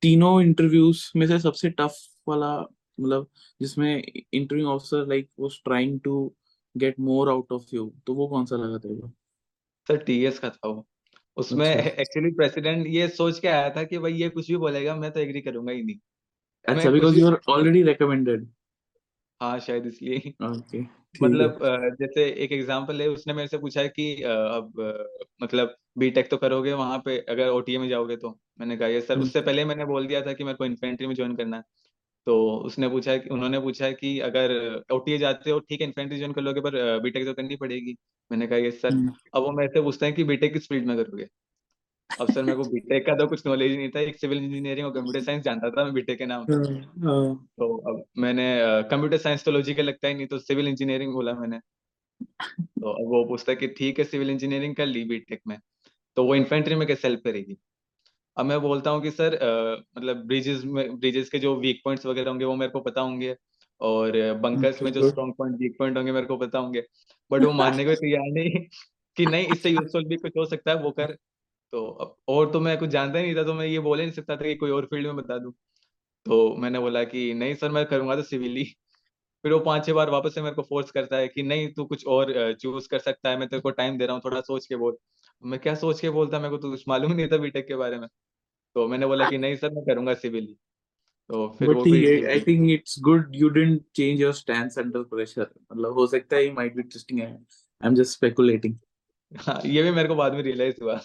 तीनों 0.01 0.41
इंटरव्यूज़ 0.41 1.11
में 1.15 1.27
से 1.27 1.39
सबसे 1.39 1.69
टफ 1.69 1.97
वाला 2.27 2.59
मतलब 2.59 3.27
जिसमें 3.61 4.03
interview 4.33 4.67
officer 4.67 5.07
like 5.07 5.29
was 5.39 5.61
trying 5.63 5.99
to 6.01 6.35
get 6.77 6.99
more 6.99 7.29
out 7.29 7.51
of 7.51 7.63
you 7.73 7.93
तो 8.07 8.13
वो 8.13 8.27
कौन 8.27 8.45
सा 8.45 8.55
लगा 8.55 8.77
तेरे 8.77 9.07
सर 9.87 9.97
टीएस 9.97 10.39
का 10.39 10.49
था 10.49 10.67
वो। 10.67 10.87
उसमें 11.37 11.75
अच्छा। 11.75 11.89
एक्चुअली 12.01 12.31
प्रेसिडेंट 12.31 12.87
ये 12.87 13.07
सोच 13.07 13.39
के 13.39 13.47
आया 13.47 13.69
था 13.69 13.83
कि 13.83 13.97
भाई 13.97 14.13
ये 14.13 14.29
कुछ 14.29 14.47
भी 14.47 14.57
बोलेगा 14.57 14.95
मैं 14.95 15.11
तो 15.11 15.19
एग्री 15.19 15.41
करूँगा 15.41 15.71
ही 15.71 15.83
नहीं। 15.83 15.99
अच्छा 16.67 16.91
because 16.91 17.19
you 17.19 17.27
are 17.27 17.39
already 17.49 17.83
recommended 17.83 18.47
हाँ 19.41 19.59
शायद 19.59 19.85
इसलिए 19.85 20.33
ओके 20.43 20.77
है 20.77 20.98
मतलब 21.15 21.59
जैसे 22.01 22.25
एक 22.43 22.51
एग्जांपल 22.51 23.01
है 23.01 23.07
उसने 23.09 23.33
मेरे 23.33 23.47
से 23.47 23.57
पूछा 23.57 23.81
है 23.81 23.89
कि 23.89 24.13
अब 24.23 24.73
मतलब 25.43 25.75
बीटेक 25.97 26.29
तो 26.31 26.37
करोगे 26.37 26.73
वहाँ 26.73 26.99
पे 27.05 27.17
अगर 27.29 27.49
ओटीए 27.49 27.77
में 27.77 27.87
जाओगे 27.89 28.15
तो। 28.17 28.29
मैंने 28.59 28.77
कहा 28.77 28.87
ये 28.87 29.01
सर। 29.01 29.19
उससे 29.19 29.39
हम्म, 29.39 29.45
पहले 29.45 29.65
मैंने 29.65 29.85
बोल 29.85 30.07
दिया 30.07 30.21
था 30.21 30.33
कि 30.33 30.43
मेरे 30.43 30.55
को 30.57 30.65
इन्फेंट्री 30.65 31.07
में 31.07 31.15
ज्वाइन 31.15 31.35
करना 31.35 31.57
है। 31.57 31.63
तो 32.27 32.35
उसने 32.65 32.89
पूछा 32.89 33.17
कि 33.17 33.29
उन्होंने 33.29 33.59
पूछा 33.59 33.91
कि 33.91 34.19
अगर 34.19 34.51
ओटीए 34.93 35.17
जाते 35.17 35.51
हो 35.51 35.59
ठीक 35.59 35.81
है 35.81 35.87
इन्फेंट्री 35.87 36.17
ज्वाइन 36.17 36.33
कर 36.33 36.41
लोगे 36.41 36.61
पर 36.61 36.99
बीटेक 36.99 37.25
तो 37.25 37.33
करनी 37.33 37.55
पड़ेगी। 37.55 37.95
मैंने 38.31 38.47
कहा 38.47 38.57
ये 38.57 38.71
सर। 38.71 38.93
हम्म, 38.93 39.13
अब 39.35 39.43
वो 39.43 39.51
मेरे 39.51 39.69
से 39.69 39.81
पूछते 39.81 40.05
हैं 40.05 40.15
कि 40.15 40.23
बीटेक 40.23 40.53
किस 40.53 40.67
फ़ील्ड 40.69 40.87
में 40.87 40.97
करोगे? 40.97 41.27
अब 42.17 42.29
सर 42.29 42.43
मेरे 42.43 42.55
को 42.57 42.63
बीटेक 42.63 43.05
का 43.05 43.13
तो 43.15 43.27
कुछ 43.27 43.45
नॉलेज 43.47 43.75
नहीं 43.77 43.89
था 43.89 43.99
एक 43.99 44.15
सिविल 44.15 44.37
इंजीनियरिंग 44.37 44.87
और 44.87 44.93
कंप्यूटर 44.93 45.21
साइंस 45.21 45.43
जानता 45.43 45.69
था 45.69 45.83
मैं 45.83 45.93
बीटेक 45.93 46.17
के 46.17 46.25
नाम 46.25 46.45
पे। 46.45 46.53
हाँ, 46.53 46.81
हाँ, 47.05 47.35
तो 47.57 47.75
अब 47.91 48.03
मैंने 48.17 48.45
कंप्यूटर 48.91 49.17
साइंस 49.17 49.45
तो 49.45 49.51
लॉजिकल 49.51 49.83
लगता 49.83 50.07
ही 50.07 50.13
नहीं 50.13 50.27
तो 50.27 50.39
सिविल 50.39 50.67
इंजीनियरिंग 50.67 51.13
बोला 51.13 51.33
मैंने। 51.33 51.59
तो 52.21 52.91
अब 52.93 53.09
वो 53.11 53.23
पूछता 53.29 53.53
कि 53.53 53.67
ठीक 53.67 53.99
है 53.99 54.05
सिविल 54.05 54.29
इंजीनियरिंग 54.29 54.75
कर 54.75 54.85
ली 54.85 55.03
बीटेक 55.03 55.41
में। 55.47 55.57
तो 56.17 56.23
वो 56.25 56.35
इन्फेंट्री 56.35 56.75
में 56.75 56.87
कैसे 56.87 57.07
हेल्प 57.07 57.21
करेगी 57.23 57.57
अब 58.37 58.45
मैं 58.45 58.59
बोलता 58.61 58.91
हूँ 58.91 59.01
कि 59.01 59.11
सर 59.11 59.33
अ, 59.35 59.83
मतलब 59.97 60.25
ब्रिजेस 60.27 60.63
में 60.65 60.99
ब्रिजेस 60.99 61.29
के 61.29 61.39
जो 61.39 61.55
वीक 61.55 61.81
पॉइंट्स 61.85 62.05
वगैरह 62.05 62.29
होंगे 62.29 62.45
वो 62.45 62.55
मेरे 62.55 62.71
को 62.71 62.79
पता 62.79 63.01
होंगे 63.01 63.35
और 63.81 64.11
बंकर्स 64.41 64.81
में 64.81 64.91
जो. 64.91 65.09
स्ट्रॉन्ग 65.09 65.33
पॉइंट 65.37 65.55
वीक 65.59 65.75
पॉइंट 65.79 65.97
होंगे 65.97 66.11
मेरे 66.11 66.25
को 66.25 66.37
पता 66.37 66.59
होंगे। 66.59 66.83
बट 67.31 67.43
वो 67.43 67.51
मानने 67.53 67.85
को 67.85 67.95
तैयार 67.95 68.31
नहीं 68.31 68.65
कि 69.17 69.25
नहीं 69.25 69.47
इससे 69.47 69.69
यूजफुल 69.69 70.05
भी 70.05 70.15
कुछ 70.15 70.37
हो 70.37 70.45
सकता 70.45 70.71
है 70.71 70.77
वो 70.83 70.91
कर। 70.91 71.15
तो 71.73 71.85
अब 72.01 72.15
और 72.27 72.51
तो 72.51 72.59
मैं 72.59 72.77
कुछ 72.77 72.89
जानता 72.89 73.19
ही 73.19 73.25
नहीं 73.25 73.35
था 73.35 73.43
तो 73.43 73.53
मैं 73.53 73.65
ये 73.65 73.79
बोल 73.79 73.99
ही 73.99 74.05
नहीं 74.05 74.13
सकता 74.13 74.35
था 74.37 74.43
कि 74.43 74.55
कोई 74.55 74.71
और 74.71 74.85
फ़ील्ड 74.85 75.07
में 75.07 75.15
बता 75.15 75.37
दूँ। 75.37 75.51
तो 76.25 76.55
मैंने 76.57 76.79
बोला 76.79 77.03
कि 77.03 77.33
नहीं 77.33 77.55
सर 77.55 77.71
मैं 77.71 77.85
करूँगा 77.85 78.15
तो 78.15 78.23
सिविल। 78.23 78.55
ही 78.57 78.63
फिर 79.43 79.53
वो 79.53 79.59
पाँच 79.59 79.85
छह 79.85 79.93
बार 79.93 80.09
वापस 80.09 80.35
से 80.35 80.41
मेरे 80.41 80.55
को 80.55 80.61
फोर्स 80.61 80.91
करता 80.91 81.17
है 81.17 81.27
कि 81.27 81.43
नहीं 81.43 81.67
तू 81.73 81.85
कुछ 81.85 82.05
और 82.07 82.53
चूज़ 82.53 82.87
कर 82.89 82.99
सकता 82.99 83.29
है 83.29 83.37
मैं 83.39 83.47
तेरे 83.49 83.61
को 83.61 83.69
टाइम 83.71 83.97
दे 83.97 84.05
रहा 84.05 84.13
हूँ 84.13 84.21
थोड़ा 84.25 84.41
सोच 84.41 84.65
के 84.65 84.75
बोल। 84.75 84.97
मैं 85.43 85.59
क्या 85.59 85.75
सोच 85.75 86.01
के 86.01 86.09
बोलता 86.09 86.39
मेरे 86.39 86.49
को 86.49 86.57
तो 86.57 86.71
कुछ 86.71 86.83
मालूम 86.87 87.11
नहीं 87.11 87.27
था 87.27 87.37
बीटेक 87.37 87.67
के 87.67 87.75
बारे 87.75 87.99
में। 87.99 88.07
तो 88.75 88.87
मैंने 88.87 89.05
बोला 89.05 89.29
कि 89.29 89.37
नहीं 89.37 89.55
सर 89.55 89.69
मैं 89.69 89.85
करूँगा 89.85 90.13
सिविल। 90.13 90.43
ही 90.43 90.57
तो 91.29 91.47
फिर 91.59 91.69
वो 91.69 91.83
भी 91.83 92.25
I 92.25 92.39
think 92.39 92.69
it's 92.71 92.95
good 92.99 93.35
you 93.35 93.49
didn't 93.49 93.81
change 93.95 94.21
your 94.21 94.33
stance 94.33 94.79
under 94.79 95.03
pressure 95.03 95.49
मतलब 95.73 95.93
हो 95.93 96.07
सकता 96.07 96.35
है 96.35 96.41
he 96.43 96.51
might 96.51 96.75
be 96.75 96.83
twisting 96.83 97.21
I 97.21 97.33
am 97.83 97.95
just 97.95 98.11
speculating 98.11 98.75
हाँ 99.31 99.61
ये 99.65 99.83
भी 99.83 99.91
मेरे 99.91 100.07
को 100.07 100.15
बाद 100.15 100.33
में 100.33 100.41
रियलाइज़ 100.43 100.83
हुआ। 100.83 100.99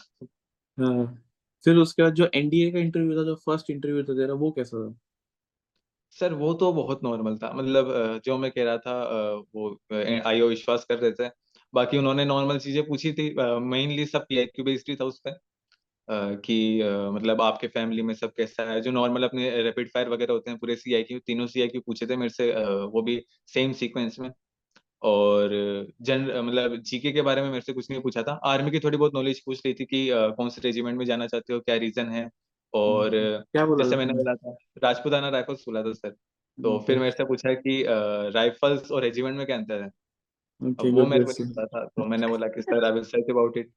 हाँ। 0.79 1.05
फिर 1.65 1.77
उसके 1.79 2.03
बाद 2.03 2.15
जो 2.15 2.29
एनडीए 2.35 2.71
का 2.73 2.79
इंटरव्यू 2.79 3.19
था 3.19 3.25
जो 3.25 3.35
फ़र्स्ट 3.37 3.71
इंटरव्यू 3.71 4.03
था 4.05 4.15
तेरा 4.15 4.35
वो 4.37 4.51
कैसा 4.53 4.77
था? 4.79 4.95
सर 6.17 6.33
वो 6.35 6.53
तो 6.55 6.73
बहुत 6.73 7.01
नॉर्मल 7.05 7.37
था। 7.39 7.53
मतलब 7.53 8.21
जो 8.25 8.37
मैं 8.39 8.51
कह 8.53 8.65
रहा 8.65 8.77
था 8.79 8.93
अ, 9.03 9.43
वो 9.55 9.79
आईओ 10.25 10.49
विश्वास 10.49 10.85
कर 10.85 10.99
रहे 10.99 11.11
थे। 11.21 11.29
बाकी 11.73 11.99
उन्होंने 11.99 12.25
नॉर्मल 12.25 12.59
चीज़ें 12.59 12.83
पूछी 12.87 13.13
थी। 13.13 13.29
मेनली 13.65 14.05
सब 14.07 14.25
पीआईक्यू 14.29 14.65
बेस्ड 14.65 14.91
ही 14.91 14.97
था 14.97 15.05
उस 15.05 15.21
पे। 15.21 15.31
कि 16.39 16.57
मतलब 17.15 17.41
आपके 17.43 17.69
फैमिली 17.69 18.03
में 18.03 18.15
सब 18.15 18.33
कैसा 18.35 18.65
है? 18.71 18.81
जो 18.83 18.91
नॉर्मल 18.93 19.25
अपने 19.25 19.51
रैपिड 19.63 19.91
फायर 19.91 20.09
वगैरह 20.11 20.35
होते 20.35 20.51
हैं 20.51 20.59
पूरे 20.61 20.77
सीआईक्यू 20.77 21.21
तीनों 21.27 21.47
सीआईक्यू 21.49 21.81
पूछे 21.87 22.07
थे 22.07 22.17
मेरे 22.17 22.31
से 22.33 22.51
वो 22.87 23.03
भी 23.03 23.21
सेम 23.55 23.73
सीक्वेंस 23.75 24.19
में। 24.21 24.31
और 25.05 25.51
जन 26.03 26.21
मतलब 26.45 26.77
जीके 26.77 27.13
के 27.13 27.23
बारे 27.23 27.43
में 27.43 27.49
मेरे 27.49 27.61
से 27.61 27.73
कुछ 27.73 27.91
नहीं 27.91 28.01
पूछा 28.03 28.23
था। 28.23 28.33
आर्मी 28.45 28.71
की 28.71 28.81
थोड़ी 28.81 28.99
बहुत 28.99 29.15
नॉलेज 29.15 29.41
पूछ 29.45 29.61
रही 29.67 29.75
थी 29.75 29.85
कि 29.85 30.09
कौन 30.13 30.49
से 30.49 30.61
रेजिमेंट 30.65 30.99
में 30.99 31.05
जाना 31.07 31.27
चाहते 31.27 31.53
हो 31.53 31.61
क्या 31.61 31.77
रीजन 31.77 32.07
है? 32.07 32.31
और 32.75 33.17
हम्म, 33.17 33.43
क्या 33.53 33.67
बोला 33.67 33.85
जैसे 33.85 33.97
मैंने 33.97 34.13
बोला 34.13 34.35
था 34.35 34.57
राजपूताना 34.83 35.29
राइफल्स 35.29 35.61
बोला 35.61 35.83
था 35.83 35.93
सर। 35.93 36.11
तो 36.59 36.79
फिर 36.79 36.99
मेरे 36.99 37.11
से 37.11 37.25
पूछा 37.25 37.55
कि 37.55 37.85
राइफल्स 38.35 38.91
और 38.91 39.03
रेजिमेंट 39.03 39.37
में 39.37 39.47
क्या 39.47 39.57
अंतर 39.57 39.83
है? 39.83 39.91
अब 40.61 40.87
वो 40.95 41.07
मेरे 41.07 41.25
को 41.25 41.31
नहीं 41.31 41.51
पता 41.51 41.67
था 41.67 41.85
तो 41.87 42.05
मैंने 42.05 42.27
बोला 42.27 42.47
कि 42.47 42.63
sir 42.63 42.85
I 42.85 42.93
will 42.93 43.03
search 43.03 43.31
about 43.31 43.57
it 43.57 43.71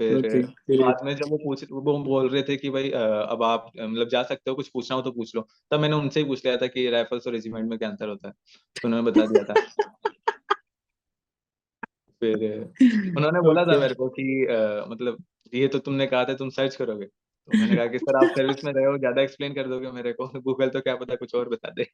फिर 0.00 0.28
ओके 0.32 0.40
बाद 0.74 1.04
में 1.04 1.14
जब 1.14 1.28
वो 1.28 1.36
पूछ 1.38 1.64
वो 1.72 1.98
बोल 2.00 2.28
रहे 2.28 2.42
थे 2.42 2.56
कि 2.56 2.70
भाई 2.70 2.90
अ, 2.90 2.98
अब 3.00 3.42
आप 3.44 3.70
अ, 3.78 3.82
मतलब 3.82 4.08
जा 4.10 4.22
सकते 4.24 4.50
हो 4.50 4.56
कुछ 4.56 4.68
पूछना 4.70 4.96
हो 4.96 5.02
तो 5.02 5.12
पूछ 5.12 5.34
लो। 5.36 5.46
तब 5.70 5.80
मैंने 5.80 5.96
उनसे 5.96 6.20
ही 6.20 6.26
पूछ 6.26 6.44
लिया 6.46 6.56
था 6.56 6.66
कि 6.68 6.88
राइफल्स 6.90 7.26
और 7.26 7.32
रेजिमेंट 7.32 7.68
में 7.70 7.78
क्या 7.78 7.88
अंतर 7.88 8.08
होता 8.08 8.28
है। 8.28 8.34
तो 8.76 8.88
उन्होंने 8.88 9.10
बता 9.10 9.26
दिया 9.26 9.44
था। 9.46 9.56
फिर 12.22 12.44
उन्होंने 13.16 13.40
बोला 13.40 13.64
था 13.64 13.76
ओके। 13.76 13.78
मेरे 13.78 13.94
को 13.94 14.08
कि 14.10 14.22
अ, 14.46 14.84
मतलब 14.88 15.24
ये 15.52 15.68
तो 15.68 15.78
तुमने 15.80 16.06
कहा 16.06 16.24
था 16.24 16.34
तुम 16.36 16.48
सर्च 16.50 16.76
करोगे। 16.76 17.06
तो 17.06 17.54
मैंने 17.54 17.76
कहा 17.76 17.86
कि 17.86 17.98
सर 17.98 18.16
आप 18.16 18.30
सर्विस 18.30 18.64
में 18.64 18.72
रहे 18.72 18.84
हो 18.84 18.96
ज़्यादा 18.98 19.22
एक्सप्लेन 19.22 19.54
कर 19.54 19.68
दोगे 19.68 19.90
मेरे 19.92 20.12
को। 20.12 20.26
गूगल 20.42 20.68
तो 20.70 20.80
क्या 20.80 20.96
पता 20.96 21.14
कुछ 21.16 21.34
और 21.34 21.48
बता 21.48 21.70
दे। 21.72 21.86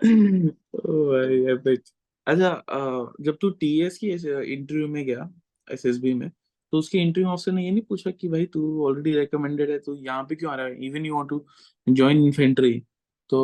ओ 0.76 1.04
भाई 1.06 1.38
एपिक 1.52 1.82
अच्छा 2.26 2.50
अ, 2.50 3.12
जब 3.22 3.38
तू 3.40 3.50
टीएस 3.60 3.98
की 3.98 4.10
इंटरव्यू 4.10 4.88
में 4.88 5.04
गया 5.06 5.28
एसएसबी 5.68 6.14
में 6.14 6.30
तो 6.72 6.78
उसके 6.78 6.98
इंटरव्यू 6.98 7.30
ऑफिसर 7.30 7.52
ने 7.52 7.64
ये 7.64 7.70
नहीं 7.70 7.82
पूछा 7.88 8.10
कि 8.10 8.28
भाई 8.28 8.46
तू 8.46 8.62
ऑलरेडी 8.86 9.12
रिकमेंडेड 9.14 9.70
है 9.70 9.78
तू 9.78 9.94
यहाँ 9.96 10.22
पे 10.24 10.34
क्यों 10.34 10.52
आ 10.52 10.54
रहा 10.56 10.66
है? 10.66 10.86
Even 10.86 11.06
you 11.06 11.14
want 11.14 11.28
to 11.28 11.44
join 11.86 12.24
infantry 12.24 12.82
तो 13.30 13.42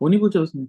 वो 0.00 0.08
नहीं 0.08 0.20
पूछा 0.20 0.40
उसने। 0.40 0.66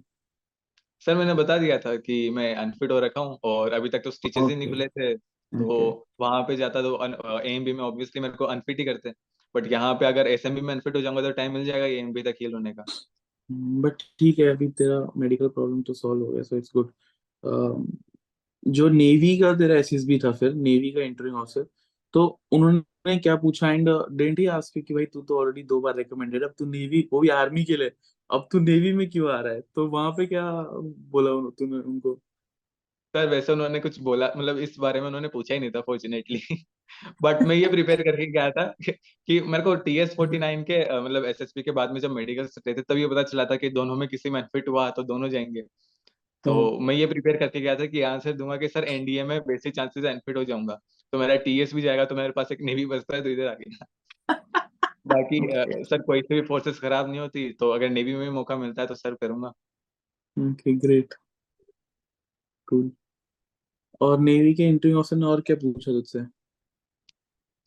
सर 1.06 1.14
मैंने 1.16 1.34
बता 1.34 1.56
दिया 1.58 1.78
था 1.78 1.94
कि 1.98 2.28
मैं 2.30 2.54
अनफिट 2.56 2.90
हो 2.92 2.98
रखा 3.00 3.20
हूँ 3.20 3.38
और 3.44 3.72
अभी 3.72 3.88
तक 3.88 4.02
तो 4.04 4.10
स्टिचेस 4.10 4.48
ही 4.48 4.56
नहीं 4.56 4.68
खुले 4.68 4.86
थे। 4.88 5.14
तो 5.14 5.64
ओके 5.64 6.00
वहाँ 6.20 6.42
पे 6.42 6.56
जाता 6.56 6.82
तो 6.82 7.38
एएमबी 7.40 7.72
में 7.72 7.82
ऑब्वियसली 7.84 8.22
मेरे 8.22 8.34
को 8.34 8.44
अनफिट 8.46 8.78
ही 8.78 8.84
करते। 8.84 9.12
बट 9.54 9.70
यहाँ 9.72 9.94
पे 9.94 10.06
अगर 10.06 10.26
एसएमबी 10.26 10.60
में 10.60 10.72
अनफिट 10.74 10.96
हो 10.96 11.00
जाऊँगा 11.02 11.22
तो 11.22 11.30
टाइम 11.32 11.52
मिल 11.52 11.64
जाएगा 11.64 11.86
एएमबी 11.86 12.22
तक 12.22 12.36
हील 12.42 12.54
होने 12.54 12.72
का। 12.72 12.84
बट 13.50 14.02
ठीक 14.18 14.38
है 14.38 14.46
अभी 14.48 14.68
तेरा 14.70 15.00
मेडिकल 15.16 15.48
प्रॉब्लम 15.48 15.82
तो 15.82 15.94
सॉल्व 15.94 16.24
हो 16.24 16.30
गया 16.32 16.42
सो 16.42 16.56
इट्स 16.56 16.70
गुड 16.76 16.92
जो 18.62 18.88
नेवी 18.88 19.36
का 19.38 19.52
तेरा 19.54 19.76
एसएसबी 19.76 20.18
था 20.18 20.30
फिर 20.32 20.52
नेवी 20.54 20.90
का 20.92 21.02
इंटरव्यू 21.02 21.34
ऑफिसर 21.36 21.66
तो 22.14 22.24
उन्होंने 22.52 23.16
क्या 23.18 23.36
पूछा? 23.36 23.72
एंड 23.72 23.88
डिडंट 24.12 24.38
ही 24.38 24.46
आस्क 24.48 24.78
कि 24.78 24.94
भाई 24.94 25.04
तू 25.06 25.22
तो 25.22 25.38
ऑलरेडी 25.38 25.62
दो 25.64 25.80
बार 25.80 25.96
रिकमेंडेड 25.96 26.42
अब 26.44 26.54
तू 26.58 26.66
नेवी 26.66 27.08
वो 27.12 27.20
भी 27.20 27.28
आर्मी 27.32 27.64
के 27.64 27.76
लिए 27.76 27.90
अब 28.30 28.48
तू 28.52 28.58
नेवी 28.60 28.92
में 28.92 29.08
क्यों 29.10 29.30
आ 29.32 29.40
रहा 29.40 29.52
है? 29.52 29.60
तो 29.74 29.86
वहाँ 29.88 30.10
पे 30.12 30.26
क्या 30.26 30.44
बोला 31.12 31.30
तूने 31.50 31.76
उनको? 31.84 32.14
सर 33.14 33.28
वैसे 33.28 33.52
उन्होंने 33.52 33.80
कुछ 33.80 33.98
बोला 34.00 34.26
मतलब 34.36 34.58
इस 34.58 34.76
बारे 34.80 35.00
में 35.00 35.06
उन्होंने 35.06 35.28
पूछा 35.28 35.54
ही 35.54 35.60
नहीं 35.60 35.70
था 35.70 35.80
फॉर्चुनेटली 35.80 36.40
बट 37.22 37.42
मैं 37.48 37.56
ये 37.56 37.68
प्रिपेयर 37.68 38.02
करके 38.02 38.26
गया 38.32 38.50
था 38.50 38.64
कि, 38.80 39.40
मेरे 39.42 39.64
को 39.64 39.74
टी 39.76 39.96
एस 39.98 40.14
फोर्टी 40.16 40.38
नाइन 40.38 40.62
के 40.64 40.82
अ, 40.84 41.00
मतलब 41.00 41.24
एसएसबी 41.26 41.62
के 41.62 41.70
बाद 41.72 41.92
में 41.92 42.00
जब 42.00 42.12
मेडिकल 42.12 42.48
थे 42.68 42.74
तब 42.82 42.96
ये 42.98 43.08
पता 43.08 43.22
चला 43.24 43.44
था 43.46 43.56
कि 43.56 43.70
दोनों 43.70 43.96
में 43.96 44.08
किसी 44.08 44.30
में 44.30 44.40
अनफिट 44.42 44.68
हुआ 44.68 44.90
तो 44.92 45.02
दोनों 45.04 45.28
जाएँगे। 45.30 45.62
तो 46.44 46.52
हाँ 46.54 46.78
मैं 46.80 46.94
ये 46.94 47.06
प्रिपेयर 47.06 47.36
करके 47.36 47.60
गया 47.60 47.74
था 47.76 47.86
कि 47.86 48.00
आंसर 48.02 48.32
दूँगा 48.32 48.56
कि 48.56 48.68
सर 48.68 48.84
एनडीए 48.84 49.24
में 49.24 49.38
बेसिक 49.40 49.74
चांसेस 49.74 50.04
अनफिट 50.04 50.36
हो 50.36 50.44
जाऊँगा। 50.44 50.78
तो 51.12 51.18
मेरा 51.18 51.36
टीएस 51.36 51.74
भी 51.74 51.82
जाएगा 51.82 52.04
तो 52.04 52.14
मेरे 52.14 52.32
पास 52.32 52.52
एक 52.52 52.60
नेवी 52.62 52.86
बचता 52.86 53.16
है 53.16 53.22
तो 53.22 53.28
इधर 53.28 53.46
आ 53.48 53.54
गया। 53.54 53.86
बाकी 55.06 55.40
सर 55.84 56.02
कोई 56.02 56.22
सी 56.22 56.34
भी 56.34 56.42
फोर्सेस 56.46 56.78
खराब 56.80 57.08
नहीं 57.10 57.20
होती 57.20 57.50
तो 57.52 57.70
अगर 57.70 57.90
नेवी 57.90 58.14
में 58.14 58.28
मौका 58.30 58.56
मिलता 58.56 58.82
है 58.82 58.88
तो 58.88 58.94
सर 58.94 59.14
करूँगा। 59.14 59.52
ओके 60.36 60.72
ग्रेट 60.78 61.14
कूल 62.68 62.90
और 64.00 64.18
नेवी 64.20 64.52
के 64.54 64.68
इंटरव्यू 64.68 64.98
ऑफिसर 64.98 65.16
ने 65.16 65.26
और 65.26 65.40
क्या 65.40 65.56
पूछा 65.56 65.92
तुझसे? 65.92 66.24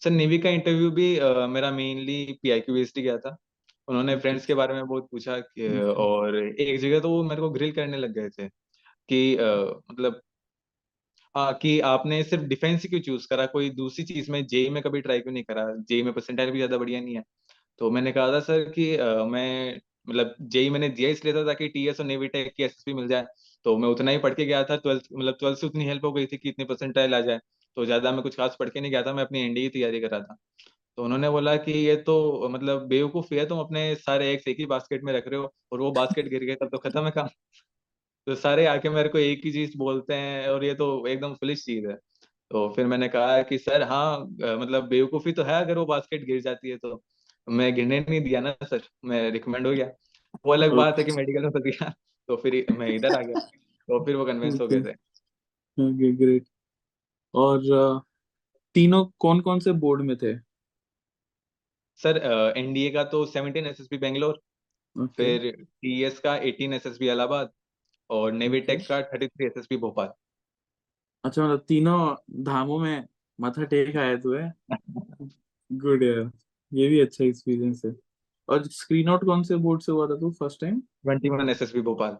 सर 0.01 0.09
नेवी 0.11 0.37
का 0.39 0.49
इंटरव्यू 0.49 0.89
भी 0.91 1.07
अ, 1.17 1.47
मेरा 1.47 1.71
मेनली 1.71 2.15
पीआईक्यू 2.43 2.75
बेस्ड 2.75 2.99
गया 2.99 3.17
था। 3.17 3.35
उन्होंने 3.87 4.15
फ्रेंड्स 4.17 4.45
के 4.45 4.53
बारे 4.53 4.73
में 4.73 4.85
बहुत 4.87 5.07
पूछा 5.11 5.39
कि 5.39 5.67
और 5.97 6.37
एक 6.37 6.79
जगह 6.79 6.99
तो 6.99 7.09
वो 7.09 7.23
मेरे 7.23 7.41
को 7.41 7.49
ग्रिल 7.49 7.71
करने 7.71 7.97
लग 7.97 8.13
गए 8.13 8.29
थे। 8.29 8.49
कि 9.09 9.35
अ, 9.37 9.45
मतलब 9.91 10.21
हाँ 11.35 11.53
कि 11.55 11.79
आपने 11.85 12.23
सिर्फ़ 12.23 12.43
डिफेंस 12.45 12.85
क्यों 12.85 12.99
चूज़ 13.01 13.27
करा? 13.27 13.45
कोई 13.47 13.69
दूसरी 13.71 14.03
चीज़ 14.05 14.31
में 14.31 14.45
जेई 14.47 14.69
में 14.69 14.81
कभी 14.83 15.01
ट्राई 15.01 15.19
क्यों 15.21 15.33
नहीं 15.33 15.43
करा? 15.43 15.65
जेई 15.81 16.03
में 16.03 16.13
परसेंटाइल 16.13 16.51
भी 16.51 16.57
ज़्यादा 16.57 16.77
बढ़िया 16.77 16.99
नहीं 17.01 17.15
है। 17.15 17.23
तो 17.81 17.91
मैंने 17.91 18.11
कहा 18.11 18.31
था 18.31 18.39
सर 18.41 18.69
कि 18.71 18.95
अ, 18.95 19.05
मैं 19.25 19.77
मतलब 20.07 20.35
जेई 20.43 20.69
मैंने 20.69 20.89
दिया 20.91 21.09
इसलिए 21.11 21.33
था 21.33 21.43
ताकि 21.45 21.67
टीएस 21.69 21.99
और 21.99 22.05
नेवी 22.05 22.27
टेक 22.29 22.53
की 22.57 22.63
एसएसबी 22.63 22.93
मिल 22.93 23.07
जाए। 23.07 23.25
तो 23.65 23.77
मैं 23.77 23.89
उतना 23.89 24.11
ही 24.11 24.17
पढ़ 24.19 24.33
के 24.33 24.45
गया 24.45 24.63
था 24.65 24.77
ट्वेल्थ 24.77 25.07
मतलब 25.13 25.37
ट्वेल्थ 25.39 25.59
से 25.59 25.67
उतनी 25.67 25.85
हेल्प 25.85 26.05
हो 26.05 26.11
गई 26.13 26.25
थी 26.27 26.37
कि 26.37 26.49
इतनी 26.49 26.65
परसेंटाइल 26.65 27.15
आ 27.15 27.19
जाए। 27.21 27.39
तो 27.77 27.85
ज़्यादा 27.85 28.11
मैं 28.11 28.23
कुछ 28.23 28.37
खास 28.37 28.57
पढ़ 28.59 28.69
के 28.69 28.81
नहीं 28.81 28.91
गया 28.91 29.03
था 29.03 29.13
मैं 29.13 29.23
अपनी 29.23 29.41
एनडीए 29.41 29.63
की 29.63 29.69
तैयारी 29.71 30.01
कर 30.01 30.11
रहा 30.11 30.21
था। 30.21 30.37
तो 30.97 31.03
उन्होंने 31.03 31.29
बोला 31.31 31.55
कि 31.59 31.71
ये 31.79 31.95
तो 32.03 32.49
मतलब 32.49 32.87
बेवकूफ़ी 32.89 33.37
है 33.37 33.45
तुम 33.47 33.59
अपने 33.59 33.95
सारे 33.97 34.31
एग्स 34.33 34.47
एक 34.49 34.59
ही 34.59 34.65
बास्केट 34.67 35.03
में 35.03 35.13
रख 35.13 35.27
रहे 35.27 35.39
हो 35.39 35.53
और 35.71 35.81
वो 35.81 35.91
बास्केट 35.93 36.29
गिर 36.29 36.43
गया 36.43 36.55
तब 36.57 36.69
तो 36.71 36.77
खत्म 36.79 37.05
है 37.05 37.11
काम। 37.13 37.29
तो 38.27 38.35
सारे 38.35 38.65
आके 38.65 38.89
मेरे 38.89 39.09
को 39.09 39.17
एक 39.17 39.41
ही 39.45 39.51
चीज़ 39.51 39.77
बोलते 39.77 40.13
हैं 40.13 40.47
और 40.49 40.63
ये 40.65 40.73
तो 40.75 41.05
एकदम 41.07 41.33
फुलिश 41.35 41.63
चीज़ 41.65 41.87
है। 41.87 41.95
तो 42.51 42.67
फिर 42.69 42.85
मैंने 42.87 43.07
कहा 43.09 43.41
कि 43.43 43.57
सर 43.57 43.83
हाँ 43.83 44.19
मतलब 44.19 44.87
बेवकूफ़ी 44.89 45.31
तो 45.33 45.43
है 45.43 45.61
अगर 45.61 45.77
वो 45.77 45.85
बास्केट 45.85 46.25
गिर 46.25 46.41
जाती 46.41 46.69
है 46.69 46.77
तो। 46.77 47.01
मैं 47.47 47.73
गिरने 47.75 47.99
नहीं 47.99 48.21
दिया 48.21 48.39
ना 48.41 48.55
सर 48.63 48.81
मैं 49.05 49.29
रिकमेंड 49.31 49.67
हो 49.67 49.73
गया। 49.73 49.85
वो 50.45 50.53
अलग 50.53 50.75
बात 50.75 50.99
है 50.99 51.03
कि 51.03 51.11
मेडिकल 51.11 51.43
में 51.43 51.61
दिया 51.63 51.89
तो 52.29 52.35
फिर 52.35 52.65
मैं 52.71 52.89
इधर 52.89 53.13
आ 53.13 53.21
गया 53.21 53.35
तो 53.89 54.03
फिर 54.05 54.15
वो 54.15 54.25
कन्विंस 54.25 54.59
हो 54.61 54.67
गए 54.67 54.81
थे। 54.81 54.91
ओके 55.77 56.11
ग्रेट 56.15 56.45
और 57.33 58.03
तीनों 58.75 59.03
कौन 59.19 59.39
कौन 59.41 59.59
से 59.59 59.71
बोर्ड 59.75 60.01
में 60.01 60.15
थे? 60.17 60.33
सर 61.99 62.17
एनडीए 62.57 62.89
का 62.91 63.03
तो 63.05 63.25
17 63.27 63.67
एसएसबी 63.67 63.97
बेंगलोर 63.97 64.41
ओके। 64.95 65.13
फिर 65.17 65.51
टीएस 65.81 66.19
का 66.19 66.35
18 66.39 66.73
एसएसबी 66.73 67.09
इलाहाबाद 67.09 67.51
और 68.09 68.31
नेवी. 68.31 68.61
टेक 68.61 68.87
का 68.87 69.01
33 69.01 69.41
एसएसबी 69.41 69.77
भोपाल 69.77 70.13
अच्छा 71.23 71.43
मतलब 71.43 71.65
तीनों 71.67 72.15
धामों 72.43 72.79
में 72.79 73.07
माथा 73.39 73.63
टेक 73.63 73.95
आया 73.95 74.17
तू 74.17 74.33
है। 74.33 74.53
गुड 75.71 76.03
यार 76.03 76.31
ये 76.73 76.87
भी 76.87 76.99
अच्छा 76.99 77.23
एक्सपीरियंस 77.25 77.81
है। 77.85 77.95
और 78.49 78.63
स्क्रीन 78.63 79.09
आउट 79.09 79.23
कौन 79.25 79.43
से 79.43 79.55
बोर्ड 79.55 79.81
से 79.81 79.91
हुआ 79.91 80.07
था 80.07 80.15
तू 80.15 80.31
फ़र्स्ट 80.31 80.61
टाइम 80.61 80.81
21 81.07 81.49
एसएसबी 81.49 81.81
भोपाल 81.81 82.17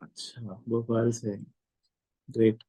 अच्छा 0.00 0.62
भोपाल 0.68 1.10
से। 1.10 1.36
ग्रेट 2.30 2.62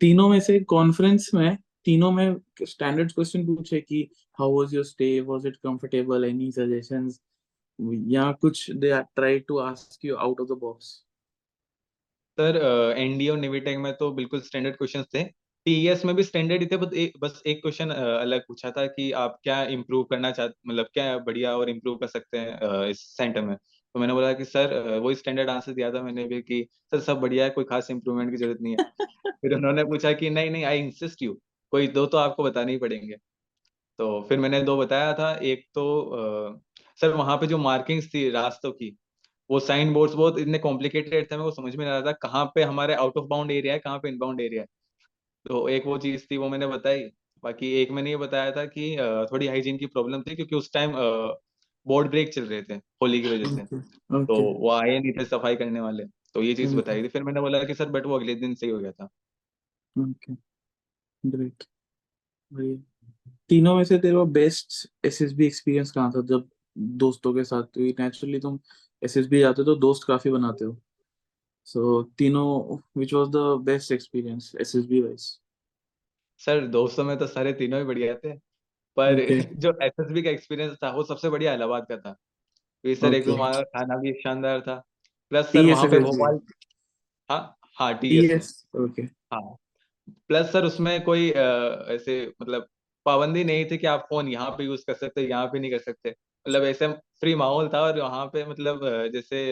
तीनों 0.00 0.28
में 0.28 0.40
से 0.40 0.60
कॉन्फ्रेंस 0.60 1.30
में 1.34 1.56
तीनों 1.84 2.10
में 2.12 2.36
स्टैंडर्ड 2.62 3.12
क्वेश्चन 3.12 3.46
पूछे 3.46 3.80
कि 3.80 4.08
how 4.38 4.58
was 4.58 4.74
your 4.74 4.84
stay 4.84 5.20
was 5.20 5.46
it 5.46 5.56
comfortable 5.56 6.24
any 6.24 6.52
suggestions 6.52 7.20
या 8.08 8.30
कुछ 8.40 8.70
they 8.72 8.92
try 9.14 9.38
to 9.40 9.58
ask 9.60 10.04
you 10.04 10.16
out 10.18 10.40
of 10.40 10.48
the 10.48 10.58
box 10.60 10.94
sir 12.38 12.56
NDA 12.98 13.28
और 13.28 13.36
नेवी 13.38 13.76
में 13.76 13.92
तो 13.96 14.10
बिल्कुल 14.12 14.40
स्टैंडर्ड 14.40 14.76
क्वेश्चंस 14.76 15.06
थे। 15.14 15.22
टीएस 15.66 16.04
में 16.04 16.14
भी 16.16 16.22
स्टैंडर्ड 16.22 16.60
ही 16.62 16.66
थे 16.66 16.76
बस 16.76 16.92
एक 16.94 17.12
बस 17.20 17.42
एक 17.46 17.60
क्वेश्चन 17.62 17.90
अलग 17.90 18.40
पूछा 18.48 18.70
था 18.70 18.86
कि 18.86 19.10
आप 19.20 19.38
क्या 19.42 19.62
इम्प्रूव 19.68 20.02
करना 20.04 20.30
चाहते 20.30 20.54
मतलब 20.68 20.86
क्या 20.94 21.16
बढ़िया 21.20 21.56
और 21.58 21.70
इम्प्रूव 21.70 21.96
कर 21.98 22.06
सकते 22.06 22.38
हैं 22.38 22.84
इस 22.88 23.00
सेंटर 23.16 23.42
में। 23.42 23.56
तो 23.56 24.00
मैंने 24.00 24.12
बोला 24.14 24.32
कि 24.32 24.44
सर 24.44 24.72
अ, 24.72 24.98
वही 24.98 25.14
स्टैंडर्ड 25.14 25.50
आंसर 25.50 25.72
दिया 25.72 25.90
था 25.92 26.02
मैंने 26.02 26.24
भी 26.24 26.40
कि 26.42 26.62
सर 26.92 27.00
सब 27.00 27.20
बढ़िया 27.20 27.44
है 27.44 27.50
कोई 27.50 27.64
खास 27.64 27.90
इंप्रूवमेंट 27.90 28.30
की 28.30 28.36
ज़रूरत 28.36 28.58
नहीं 28.60 28.72
है। 28.72 28.78
फिर 29.42 29.54
उन्होंने 29.54 29.84
पूछा 29.84 30.12
कि 30.14 30.30
नहीं 30.30 30.50
नहीं 30.50 30.64
आई 30.64 30.78
इंसिस्ट 30.80 31.22
यू 31.22 31.34
कोई 31.72 31.88
दो 31.90 32.06
तो 32.06 32.18
आपको 32.18 32.44
बताने 32.44 32.72
ही 32.72 32.78
पड़ेंगे। 32.78 33.16
तो 33.98 34.20
फिर 34.28 34.38
मैंने 34.38 34.62
दो 34.62 34.76
बताया 34.78 35.12
था 35.14 35.34
एक 35.44 35.66
तो 35.74 35.84
सर 36.98 37.14
वहाँ 37.14 37.36
पे 37.36 37.46
जो 37.46 37.58
मार्किंग्स 37.58 38.08
थी 38.14 38.28
रास्तों 38.30 38.72
की 38.72 38.96
वो 39.50 39.60
साइन 39.60 39.92
बोर्ड्स 39.92 40.14
बहुत 40.14 40.38
इतने 40.38 40.58
कॉम्प्लिकेटेड 40.58 41.30
थे 41.30 41.36
मेरे 41.36 41.44
को 41.44 41.50
समझ 41.52 41.74
में 41.76 41.84
नहीं 41.84 41.94
आ 41.94 41.98
रहा 41.98 42.06
था 42.06 42.12
कहाँ 42.22 42.44
पे 42.54 42.62
हमारे 42.62 42.94
आउट 42.94 43.16
ऑफ़ 43.16 43.26
बाउंड 43.26 43.50
एरिया 43.50 43.72
है 43.72 43.78
कहाँ 43.78 43.98
पे 43.98 44.08
इनबाउंड 44.08 44.40
एरिया 44.40 44.62
है। 44.62 44.68
तो 45.46 45.68
एक 45.68 45.86
वो 45.86 45.98
चीज़ 45.98 46.26
थी 46.30 46.36
वो 46.36 46.48
मैंने 46.48 46.66
बताई। 46.66 47.02
बाकी 47.42 47.72
एक 47.72 47.90
मैंने 47.90 48.10
ये 48.10 48.16
बताया 48.16 48.50
था 48.52 48.64
कि 48.66 48.96
थोड़ी 49.32 49.46
हाइजीन 49.46 49.78
की 49.78 49.86
प्रॉब्लम 49.86 50.22
थी 50.22 50.36
क्योंकि 50.36 50.56
उस 50.56 50.72
टाइम 50.72 50.92
बोर्ड 51.86 52.10
ब्रेक 52.10 52.32
चल 52.34 52.44
रहे 52.44 52.62
थे 52.62 52.74
होली 52.74 53.20
की 53.22 53.28
वजह 53.28 53.56
से। 53.56 53.64
तो 54.26 54.40
वो 54.60 54.70
आए 54.70 54.98
नहीं 54.98 55.12
थे 55.12 55.24
सफ़ाई 55.24 55.56
करने 55.56 55.80
वाले। 55.80 56.04
तो 56.34 56.42
ये 56.42 56.54
चीज़ 56.54 56.68
Okay. 56.68 56.80
बताई 56.80 57.02
थी 57.02 57.08
फिर 57.08 57.22
मैंने 57.22 57.40
बोला 57.40 57.62
कि 57.64 57.74
सर 57.74 57.88
बट 57.90 58.06
वो 58.06 58.18
अगले 58.18 58.34
दिन 58.34 58.54
सही 58.54 58.70
हो 58.70 58.78
गया 58.78 58.92
था। 58.92 59.08
ओके 59.96 60.34
ग्रेट 61.24 61.64
तीनों 63.50 63.76
में 63.76 63.84
से 63.84 63.98
तेरा 63.98 64.24
बेस्ट 64.32 64.88
एसएसबी 65.06 65.46
एक्सपीरियंस 65.46 65.90
कहाँ 65.90 66.10
था? 66.12 66.20
जब 66.22 66.48
दोस्तों 66.76 67.34
के 67.34 67.44
साथ 67.44 67.62
तो 67.74 67.80
नेचुरली 68.00 68.40
तुम 68.40 68.58
एसएसबी 69.02 69.40
जाते 69.40 69.62
हो 69.62 69.64
तो 69.66 69.74
दोस्त 69.80 70.06
काफ़ी 70.08 70.30
बनाते 70.30 70.64
हो। 70.64 70.76
सो 71.66 72.02
तीनों 72.18 72.78
which 73.00 73.12
was 73.14 73.28
the 73.28 73.36
best 73.64 73.92
experience 73.92 74.52
SSB 74.60 75.00
wise 75.00 75.20
sir 76.40 76.66
दोस्तों 76.68 77.04
में 77.04 77.16
तो 77.18 77.26
सारे 77.26 77.52
तीनों 77.52 77.80
ही 77.80 77.86
बढ़िया 77.86 78.14
थे 78.14 78.32
पर 78.96 79.14
Okay. 79.14 79.38
जो 79.56 79.70
एसएसबी 79.82 80.22
का 80.22 80.30
एक्सपीरियंस 80.30 80.76
था 80.82 80.90
वो 80.90 81.02
सबसे 81.04 81.30
बढ़िया 81.30 81.54
इलाहाबाद 81.54 81.86
का 81.88 81.96
था। 81.96 82.12
क्योंकि 82.84 83.00
सर 83.00 83.06
okay. 83.06 83.16
एक 83.16 83.24
तो 83.24 83.36
का 83.36 83.62
खाना 83.62 83.96
भी 83.96 84.12
शानदार 84.12 84.60
था 84.60 84.74
प्लस 85.32 85.46
सर 85.46 85.70
वहाँ 85.70 85.88
पे 85.90 85.98
भोपाल 85.98 86.40
हाँ 87.30 87.56
हाँ 87.78 87.92
टीएस 87.98 88.66
ओके 88.76 89.02
हाँ 89.32 89.40
प्लस 90.28 90.52
सर 90.52 90.64
उसमें 90.64 91.02
कोई 91.04 91.30
ऐसे 91.30 92.16
मतलब 92.42 92.68
पाबंदी 93.06 93.44
नहीं 93.44 93.64
थी 93.70 93.78
कि 93.78 93.86
आप 93.86 94.06
फ़ोन 94.08 94.28
यहाँ 94.28 94.50
पे 94.50 94.64
यूज़ 94.64 94.84
कर 94.86 94.94
सकते 94.94 95.22
यहाँ 95.22 95.46
पे 95.46 95.58
नहीं 95.58 95.70
कर 95.70 95.78
सकते। 95.78 96.14
मतलब 96.46 96.64
ऐसे 96.64 96.88
फ्री 97.20 97.34
माहौल 97.36 97.68
था 97.68 97.80
और 97.82 98.00
वहाँ 98.00 98.26
पे 98.28 98.44
मतलब 98.46 98.80
जैसे 99.12 99.44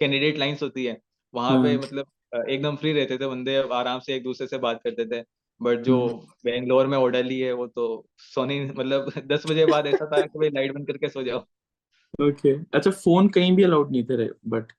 कैंडिडेट 0.00 0.38
लाइंस 0.38 0.62
होती 0.62 0.84
है 0.84 0.98
वहाँ 1.34 1.56
पे 1.58 1.76
हाँ 1.76 1.78
मतलब 1.78 2.06
एकदम 2.48 2.76
फ्री 2.76 2.92
रहते 2.92 3.18
थे 3.18 3.26
बंदे 3.28 3.56
आराम 3.74 4.00
से 4.00 4.14
एक 4.14 4.22
दूसरे 4.24 4.46
से 4.48 4.58
बात 4.58 4.80
करते 4.84 5.06
थे। 5.08 5.22
बट 5.60 5.80
जो 5.82 5.96
हम्म, 5.96 6.12
बेंगलोर 6.44 6.86
में 6.86 6.96
ओडली 6.98 7.40
है 7.40 7.52
वो 7.54 7.66
तो 7.68 7.86
सोनी 8.24 8.60
मतलब 8.62 9.10
दस 9.26 9.46
बजे 9.46 9.66
बाद 9.66 9.86
ऐसा 9.86 10.06
था 10.08 10.22
कि 10.22 10.38
भाई 10.38 10.50
लाइट 10.50 10.72
बंद 10.74 10.86
करके 10.86 11.08
सो 11.08 11.22
जाओ। 11.22 11.46
ओके 12.20 12.52
अच्छा 12.74 12.90
फ़ोन 12.92 13.28
कहीं 13.30 13.54
भी 13.56 13.62
अलाउड 13.62 13.90
नहीं 13.90 14.04
थे 14.06 14.28
बट 14.48 14.72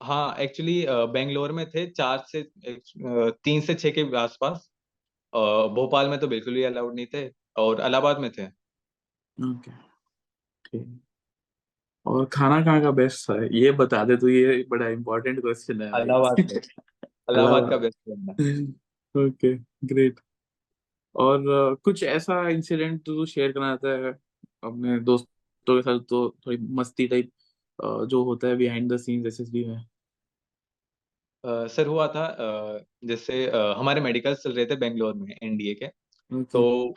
हाँ 0.00 0.36
एक्चुअली 0.38 0.84
बेंगलोर 1.12 1.52
में 1.52 1.64
थे 1.70 1.86
चार 1.90 2.24
से 2.26 2.42
तीन 2.98 3.60
से 3.62 3.74
छह 3.74 3.90
के 3.92 4.02
आसपास। 4.18 4.68
भोपाल 5.76 6.08
में 6.08 6.18
तो 6.20 6.28
बिल्कुल 6.28 6.54
भी 6.54 6.62
अलाउड 6.64 6.94
नहीं 6.94 7.06
थे 7.14 7.28
और 7.58 7.80
इलाहाबाद 7.80 8.18
में 8.20 8.30
थे। 8.32 8.48
ओके 9.38 9.72
ठीक 10.66 11.00
और 12.06 12.24
खाना 12.24 12.60
कहाँ 12.64 12.80
का 12.82 12.90
बेस्ट 12.90 13.30
था? 13.30 13.44
ये 13.56 13.70
बता 13.72 14.04
दे 14.04 14.16
तो 14.16 14.28
ये 14.28 14.64
बड़ा 14.68 14.88
इम्पोर्टेंट 14.88 15.40
क्वेश्चन 15.40 15.82
है 15.82 15.88
इलाहाबाद 16.02 16.40
में। 16.40 16.46
इलाहाबाद 17.30 17.70
का 17.70 17.76
बेस्ट 17.76 17.96
ओके 19.16 19.54
ग्रेट 19.84 20.20
और 21.16 21.44
कुछ 21.84 22.02
ऐसा 22.02 22.48
इंसिडेंट 22.48 23.02
तू 23.06 23.26
शेयर 23.26 23.52
करना 23.52 23.76
चाहता 23.76 24.06
है 24.06 24.12
अपने 24.64 24.98
दोस्तों 25.00 25.76
के 25.76 25.82
साथ 25.82 26.00
तो 26.00 26.36
थोड़ी 26.46 26.58
मस्ती 26.58 27.06
टाइप 27.08 27.30
जो 27.84 28.22
होता 28.24 28.48
है 28.48 28.56
बिहाइंड 28.56 28.92
द 28.92 28.96
सीन्स 28.96 29.26
एसएसबी 29.26 29.64
में? 29.64 29.78
अ, 31.44 31.66
सर 31.66 31.86
हुआ 31.86 32.06
था 32.08 32.26
जैसे 33.04 33.50
हमारे 33.50 34.00
मेडिकल्स 34.00 34.42
चल 34.42 34.52
रहे 34.52 34.66
थे 34.66 34.76
बेंगलोर 34.76 35.14
में 35.14 35.34
एनडीए 35.42 35.74
के। 35.74 35.86
ओके। 35.86 36.44
तो 36.44 36.94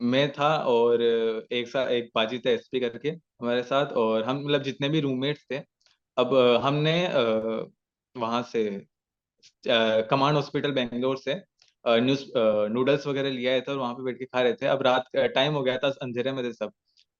मैं 0.00 0.30
था 0.32 0.48
और 0.66 1.02
एक 1.02 1.68
सा 1.68 1.82
एक 1.90 2.10
बाजी 2.14 2.38
था 2.38 2.50
एसपी 2.50 2.80
करके 2.80 3.08
हमारे 3.10 3.62
साथ 3.62 3.92
और 3.96 4.24
हम 4.24 4.38
मतलब 4.38 4.62
जितने 4.62 4.88
भी 4.88 5.00
रूममेट्स 5.00 5.46
थे 5.52 5.60
अब 6.16 6.34
हमने 6.64 6.94
वहाँ 8.14 8.42
से 8.44 8.64
कमांड 10.10 10.36
हॉस्पिटल 10.36 10.72
बेंगलोर 10.72 11.16
से 11.18 11.34
न्यूज़ 11.84 12.24
नूडल्स 12.72 13.06
वगैरह 13.06 13.30
लिया 13.30 13.60
थे 13.60 13.72
और 13.72 13.78
वहाँ 13.78 13.94
पे 13.94 14.04
बैठ 14.04 14.18
के 14.18 14.24
खा 14.26 14.40
रहे 14.42 14.52
थे। 14.54 14.66
अब 14.66 14.82
रात 14.82 15.04
टाइम 15.34 15.54
हो 15.54 15.62
गया 15.62 15.78
था 15.78 15.88
अंधेरे 16.02 16.32
में 16.32 16.44
थे 16.44 16.52
सब। 16.54 16.72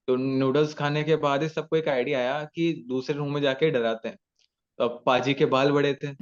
तो 0.08 0.16
नूडल्स 0.16 0.74
खाने 0.74 1.02
के 1.04 1.16
बाद 1.18 1.42
ही 1.42 1.48
सबको 1.48 1.76
एक 1.76 1.88
आइडिया 1.88 2.18
आया 2.20 2.42
कि 2.54 2.72
दूसरे 2.88 3.16
रूम 3.16 3.34
में 3.34 3.40
जाके 3.42 3.70
डराते 3.70 4.08
हैं। 4.08 4.18
तो 4.78 4.84
अब 4.84 5.02
पाजी 5.06 5.34
के 5.34 5.46
बाल 5.48 5.72
बड़े 5.72 5.94
थे 5.94 6.14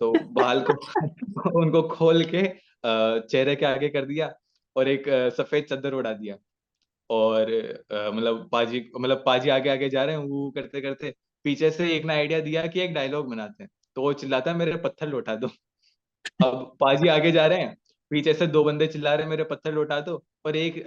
तो 0.00 0.12
बाल 0.34 0.62
को 0.70 0.74
उनको 1.62 1.82
खोल 1.90 2.24
के 2.34 2.42
चेहरे 3.28 3.56
के 3.56 3.66
आगे 3.66 3.88
कर 3.90 4.06
दिया। 4.06 4.32
और 4.76 4.88
एक 4.88 5.04
सफ़ेद 5.38 5.64
चादर 5.70 5.94
उड़ा 5.94 6.12
दिया। 6.14 6.36
और 7.10 7.50
मतलब 7.92 8.48
पाजी 8.52 8.80
मतलब 8.98 9.22
पाजी 9.26 9.50
आगे 9.50 9.70
आगे 9.70 9.88
जा 9.90 10.04
रहे 10.04 10.16
हैं, 10.16 10.22
वो 10.24 10.50
करते 10.52 10.80
करते 10.80 11.14
पीछे 11.44 11.70
से 11.72 11.90
एक 11.96 12.04
ना 12.06 12.12
आइडिया 12.14 12.40
दिया 12.40 12.66
कि 12.68 12.80
एक 12.80 12.94
डायलॉग 12.94 13.28
बनाते 13.30 13.62
हैं। 13.64 13.70
तो 13.96 14.02
वो 14.02 14.12
चिल्लाता 14.14 14.50
है, 14.50 14.56
मेरे 14.58 14.76
पत्थर 14.78 15.08
लौटा 15.08 15.34
दो। 15.36 15.48
अब 16.44 16.76
पाजी 16.80 17.08
आगे 17.08 17.32
जा 17.32 17.46
रहे 17.48 17.60
हैं, 17.60 17.76
पीछे 18.10 18.34
से 18.34 18.46
दो 18.48 18.62
बंदे 18.64 18.86
चिल्ला 18.88 19.14
रहे 19.14 19.24
हैं, 19.24 19.30
मेरे 19.30 19.44
पत्थर 19.46 19.72
लौटा 19.74 20.00
दो। 20.02 20.16
और 20.46 20.56
एक 20.56 20.82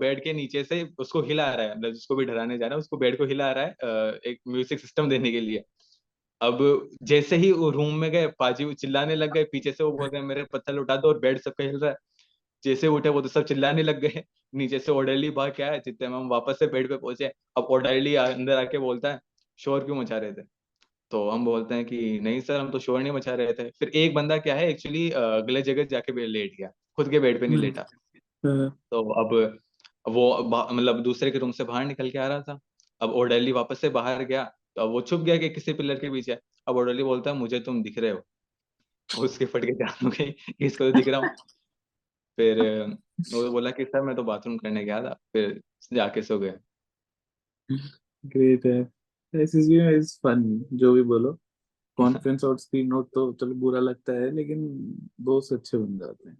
बेड 0.00 0.22
के 0.24 0.32
नीचे 0.34 0.64
से 0.64 0.82
उसको 1.00 1.22
हिला 1.24 1.54
रहा 1.54 1.66
है 1.66 1.78
मतलब 1.78 1.92
जिसको 1.94 2.16
भी 2.16 2.24
डराने 2.26 2.58
जा 2.58 2.66
रहा 2.66 2.74
है, 2.74 2.80
उसको 2.80 2.96
बेड 2.98 3.18
को 3.18 3.26
हिला 3.26 3.50
रहा 3.52 3.64
है 3.64 4.18
एक 4.26 4.40
म्यूज़िक 4.48 4.80
सिस्टम 4.80 5.08
देने 5.10 5.32
के 5.32 5.40
लिए। 5.40 5.64
अब 6.40 6.58
जैसे 7.04 7.36
ही 7.38 7.52
वो 7.54 7.70
रूम 7.70 7.94
में 7.96 8.10
गए 8.12 8.26
पाजी 8.40 8.74
चिल्लाने 8.76 9.16
लग 9.16 9.32
गए, 9.34 9.44
पीछे 9.46 9.72
से 9.72 9.84
वो 9.84 9.92
बोल 9.92 10.08
रहे 10.08 10.20
हैं, 10.20 10.28
मेरे 10.28 10.44
पत्थर 10.54 10.74
लौटा 10.74 10.96
दो। 10.98 11.08
और 11.08 11.18
बेड 11.20 11.40
सबका 11.40 11.64
हिल 11.64 11.78
रहा 11.80 11.90
है। 11.90 11.96
जैसे 12.64 12.88
उठे 12.88 13.08
वो 13.08 13.20
तो 13.22 13.28
सब 13.28 13.44
चिल्लाने 13.44 13.82
लग 13.82 14.00
गए। 14.00 14.22
नीचे 14.54 14.78
से 14.78 14.92
ऑर्डरली 14.92 15.30
भाग 15.30 15.52
के 15.56 15.62
आया 15.62 15.76
जितने 15.78 16.08
में 16.08 16.16
हम 16.16 16.28
वापस 16.28 16.58
से 16.58 16.66
बेड 16.66 16.88
पे 16.88 16.96
पहुँचे 16.96 17.30
अब 17.56 17.64
ऑर्डरली 17.70 18.14
अंदर 18.16 18.56
आके 18.56 18.78
बोलता 18.78 19.12
है 19.12 19.20
शोर 19.58 19.84
क्यों 19.84 19.96
मचा 19.96 20.18
रहे 20.18 20.32
थे? 20.32 20.42
तो 21.10 21.28
हम 21.30 21.44
बोलते 21.44 21.74
हैं 21.74 21.84
कि 21.84 22.18
नहीं 22.20 22.40
सर 22.40 22.60
हम 22.60 22.70
तो 22.70 22.78
शोर 22.78 23.00
नहीं 23.00 23.12
मचा 23.12 23.34
रहे 23.34 23.52
थे। 23.52 23.68
फिर 23.70 23.88
एक 23.94 24.14
बंदा 24.14 24.38
क्या 24.38 24.54
है 24.54 24.68
एक्चुअली 24.70 25.08
गलत 25.14 25.64
जगह 25.64 25.84
जाके 25.84 26.26
लेट 26.26 26.52
गया 26.58 26.70
खुद 26.96 27.08
के 27.10 27.20
बेड 27.20 27.40
पे 27.40 27.46
नहीं 27.46 27.56
हम्म। 27.56 27.66
लेटा। 27.66 27.86
हाँ, 28.44 28.68
तो 28.90 29.02
अब 29.14 29.58
वो 30.08 30.24
मतलब 30.72 31.02
दूसरे 31.02 31.30
के 31.30 31.38
रूम 31.38 31.50
से 31.52 31.64
बाहर 31.64 31.84
निकल 31.84 32.10
के 32.10 32.18
आ 32.18 32.26
रहा 32.26 32.40
था। 32.40 32.58
अब 33.00 33.12
ऑर्डरली 33.12 33.52
वापस 33.52 33.78
से 33.80 33.88
बाहर 33.88 34.22
गया 34.24 34.44
तो 34.76 34.82
अब 34.82 34.90
वो 34.90 35.00
छुप 35.02 35.20
गया 35.20 35.36
कि 35.36 35.48
किसी 35.50 35.72
पिलर 35.72 35.94
के 35.94 36.10
पीछे। 36.10 36.38
अब 36.68 36.76
ऑर्डरली 36.76 37.02
बोलता 37.02 37.30
है 37.30 37.36
मुझे 37.36 37.60
तुम 37.60 37.82
दिख 37.82 37.98
रहे 37.98 38.10
हो। 38.10 39.22
उसके 39.22 39.44
फट 39.46 39.64
के 39.64 39.72
जान 39.74 40.04
हो 40.04 40.10
गई 40.10 40.34
इसको 40.60 40.84
तो 40.84 40.92
दिख 40.92 41.08
रहा 41.08 41.20
हूँ। 41.20 41.30
फिर 42.40 42.60
वो 43.32 43.50
बोला 43.52 43.70
कि, 43.70 43.84
सर, 43.84 44.02
मैं 44.02 44.14
तो 44.16 44.22
बाथरूम 44.24 44.56
करने 44.58 44.84
गया 44.84 45.02
था। 45.02 45.12
फिर 45.32 45.60
जाके 45.92 46.22
सो 46.22 46.38
गया 46.38 46.52
ग्रेट 48.24 48.66
है। 48.66 48.80
एसएसबी 49.34 49.78
में 49.78 49.96
इज़ 49.96 50.16
फन 50.18 50.42
जो 50.72 50.92
भी 50.92 51.02
बोलो। 51.04 51.32
कॉन्फ्रेंस 51.98 52.44
और 52.44 52.58
स्क्रीन 52.58 52.86
नोट 52.86 53.08
तो 53.14 53.32
चलो 53.32 53.54
बुरा 53.56 53.80
लगता 53.80 54.12
है, 54.12 54.30
लेकिन 54.30 54.66
दोस्त 55.20 55.52
अच्छे 55.52 55.78
बन 55.78 55.98
जाते 55.98 56.28
हैं। 56.28 56.36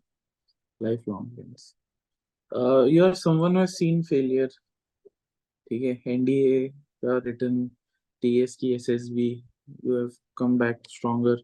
Life 0.81 1.09
long 1.09 1.35
friends 1.35 1.75
you 2.93 3.05
are 3.05 3.15
someone 3.17 3.57
has 3.57 3.71
seen 3.71 4.03
failure 4.03 4.49
ठीक 4.49 5.83
है? 5.83 6.03
एनडीए 6.07 6.69
का 7.05 7.19
रिटर्न 7.27 7.67
टीएस 8.23 8.57
की 8.57 8.73
SSB 8.75 9.31
you 9.85 9.97
have 9.97 10.11
come 10.37 10.59
back 10.59 10.83
stronger 10.89 11.43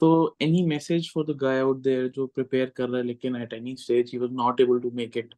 तो 0.00 0.36
any 0.42 0.62
message 0.66 1.10
for 1.14 1.26
the 1.26 1.36
guy 1.38 1.60
out 1.60 1.82
there 1.82 2.08
जो 2.10 2.26
प्रिपेयर 2.28 2.70
कर 2.76 2.88
रहा 2.88 3.00
है 3.00 3.06
लेकिन 3.06 3.36
at 3.36 3.52
any 3.54 3.76
stage 3.78 4.10
he 4.12 4.18
was 4.18 4.30
not 4.34 4.60
able 4.60 4.80
to 4.80 4.90
make 4.94 5.16
it 5.16 5.34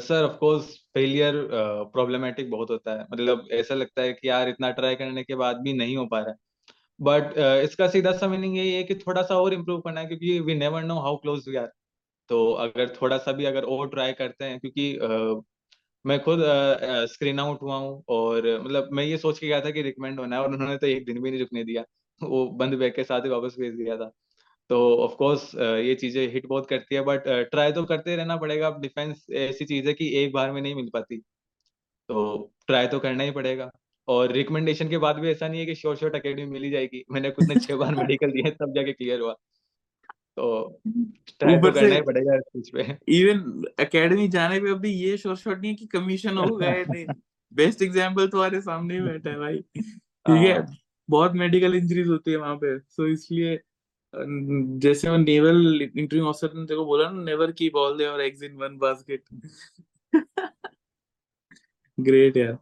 sir 0.00 0.24
of 0.24 0.36
course 0.38 0.66
failure 0.94 1.34
problematic 1.92 2.50
बहुत 2.50 2.70
होता 2.70 2.92
है। 2.92 3.06
मतलब 3.12 3.48
ऐसा 3.52 3.74
लगता 3.74 4.02
है 4.02 4.12
कि 4.12 4.28
यार 4.28 4.48
इतना 4.48 4.70
ट्राई 4.72 4.94
करने 4.96 5.22
के 5.24 5.34
बाद 5.36 5.56
भी 5.62 5.72
नहीं 5.74 5.96
हो 5.96 6.04
पा 6.06 6.20
रहा 6.20 6.34
बट 7.00 7.34
इसका 7.64 7.88
सीधा 7.88 8.12
सा 8.14 8.28
मीनिंग 8.28 8.56
यही 8.58 8.74
है 8.74 8.82
कि 8.84 8.94
थोड़ा 8.96 9.22
सा 9.22 9.36
और 9.38 9.54
इम्प्रूव 9.54 9.80
करना 9.80 10.00
है 10.00 10.06
क्योंकि 10.06 10.38
we 10.42 10.54
never 10.56 10.84
know 10.84 10.98
how 11.00 11.16
close 11.18 11.48
we 11.48 11.56
are 11.56 11.70
तो 12.30 12.44
अगर 12.60 12.94
थोड़ा 13.02 13.18
सा 13.18 13.32
भी 13.32 13.44
अगर 13.44 13.64
और 13.70 13.88
ट्राई 13.90 14.12
करते 14.14 14.44
हैं 14.44 14.60
क्योंकि 14.60 14.94
अ, 14.98 15.42
मैं 16.04 16.18
खुद 16.22 16.40
स्क्रीन 17.10 17.40
आउट 17.40 17.62
हुआ 17.62 17.76
हूँ 17.76 18.02
और 18.10 18.46
मतलब 18.60 18.88
मैं 18.92 19.04
ये 19.04 19.18
सोच 19.18 19.38
के 19.38 19.46
गया 19.46 19.60
था 19.60 19.70
कि 19.70 19.82
रिकमेंड 19.82 20.20
होना 20.20 20.36
है 20.36 20.42
और 20.42 20.54
उन्होंने 20.54 20.76
तो 20.78 20.86
एक 20.86 21.06
दिन 21.06 21.22
भी 21.22 21.30
नहीं 21.30 21.40
रुकने 21.40 21.64
दिया। 21.64 21.84
वो 22.20 22.46
बंद 22.58 22.74
बैग 22.74 22.94
के 22.96 23.04
साथ 23.04 23.20
ही 23.20 23.28
वापस 23.30 23.56
भेज 23.60 23.74
दिया 23.74 23.96
था। 23.96 24.10
तो 24.70 24.78
ऑफ़ 24.98 25.14
कोर्स 25.16 25.50
ये 25.56 25.94
चीज़ें 25.96 26.26
हिट 26.32 26.46
बहुत 26.46 26.68
करती 26.68 26.94
है 26.94 27.02
बट 27.04 27.28
ट्राई 27.50 27.72
तो 27.72 27.84
करते 27.84 28.16
रहना 28.16 28.36
पड़ेगा। 28.36 28.70
डिफेंस 28.80 29.26
ऐसी 29.36 29.64
चीज़ 29.64 29.88
है 29.88 29.94
कि 29.94 30.08
एक 30.22 30.32
बार 30.32 30.52
में 30.52 30.60
नहीं 30.62 30.74
मिल 30.74 30.90
पाती। 30.94 31.18
तो 32.08 32.52
ट्राई 32.66 32.86
तो 32.88 32.98
करना 33.00 33.24
ही 33.24 33.30
पड़ेगा। 33.32 33.70
और 34.08 34.32
रिकमेंडेशन 34.32 34.88
के 34.88 34.98
बाद 34.98 35.16
भी 35.18 35.30
ऐसा 35.30 35.48
नहीं 35.48 35.60
है 35.60 35.66
कि 35.66 35.74
श्योर 35.74 35.96
श्योर 35.96 36.14
अकेडमी 36.16 36.44
मिल 36.46 36.62
ही 36.64 36.70
जाएगी। 36.70 37.04
मैंने 37.12 37.30
खुद 37.30 37.48
ने 37.48 37.56
छह 37.56 37.76
बार 37.76 37.94
मेडिकल 38.12 38.30
दिए 38.32 38.50
तब 38.52 38.74
जाके 38.76 38.92
क्लियर 38.92 39.20
हुआ। 39.20 39.34
तो 40.36 40.82
ट्राई 41.40 41.58
तो 41.58 41.72
करना 41.72 41.94
ही 41.94 42.02
पड़ेगा 42.02 42.36
इस 42.36 42.42
चीज़ 42.54 42.70
पे। 42.76 42.82
इवन 43.18 43.64
एकेडमी 43.80 44.28
जाने 44.30 44.60
पे 44.60 44.70
अभी 44.70 44.90
ये 44.92 45.16
शॉर्ट 45.18 45.38
शॉर्ट 45.40 45.60
नहीं 45.60 45.70
है 45.70 45.76
कि 45.76 45.86
कमीशन 45.88 46.38
हो 46.38 46.56
गए 46.56 46.84
नहीं। 46.86 47.06
बेस्ट 47.52 47.82
एग्जांपल 47.82 48.28
तुम्हारे 48.28 48.60
सामने 48.62 48.94
ही 48.94 49.00
बैठा 49.02 49.30
है 49.30 49.38
भाई। 49.38 49.58
ठीक 50.26 50.42
है? 50.42 50.54
हाँ। 50.54 50.76
बहुत 51.08 51.32
मेडिकल 51.36 51.74
इंजरीज 51.74 52.08
होती 52.08 52.30
है 52.30 52.36
वहाँ 52.36 52.56
पे। 52.56 52.78
सो 52.78 53.02
so, 53.02 53.12
इसलिए 53.12 53.58
जैसे 54.14 55.08
वो 55.10 55.16
नेवल 55.16 55.82
इंटरव्यू 55.82 56.26
ऑफिसर 56.26 56.54
ने 56.54 56.64
देखो 56.66 56.84
बोला 56.86 57.08
ना 57.10 57.22
नेवर 57.24 57.52
की 57.52 57.68
बॉल 57.70 57.96
दे 57.98 58.06
और 58.06 58.20
eggs 58.20 58.42
in 58.42 58.56
one 58.56 58.76
basket 58.78 59.24
great 61.98 62.36
यार। 62.36 62.56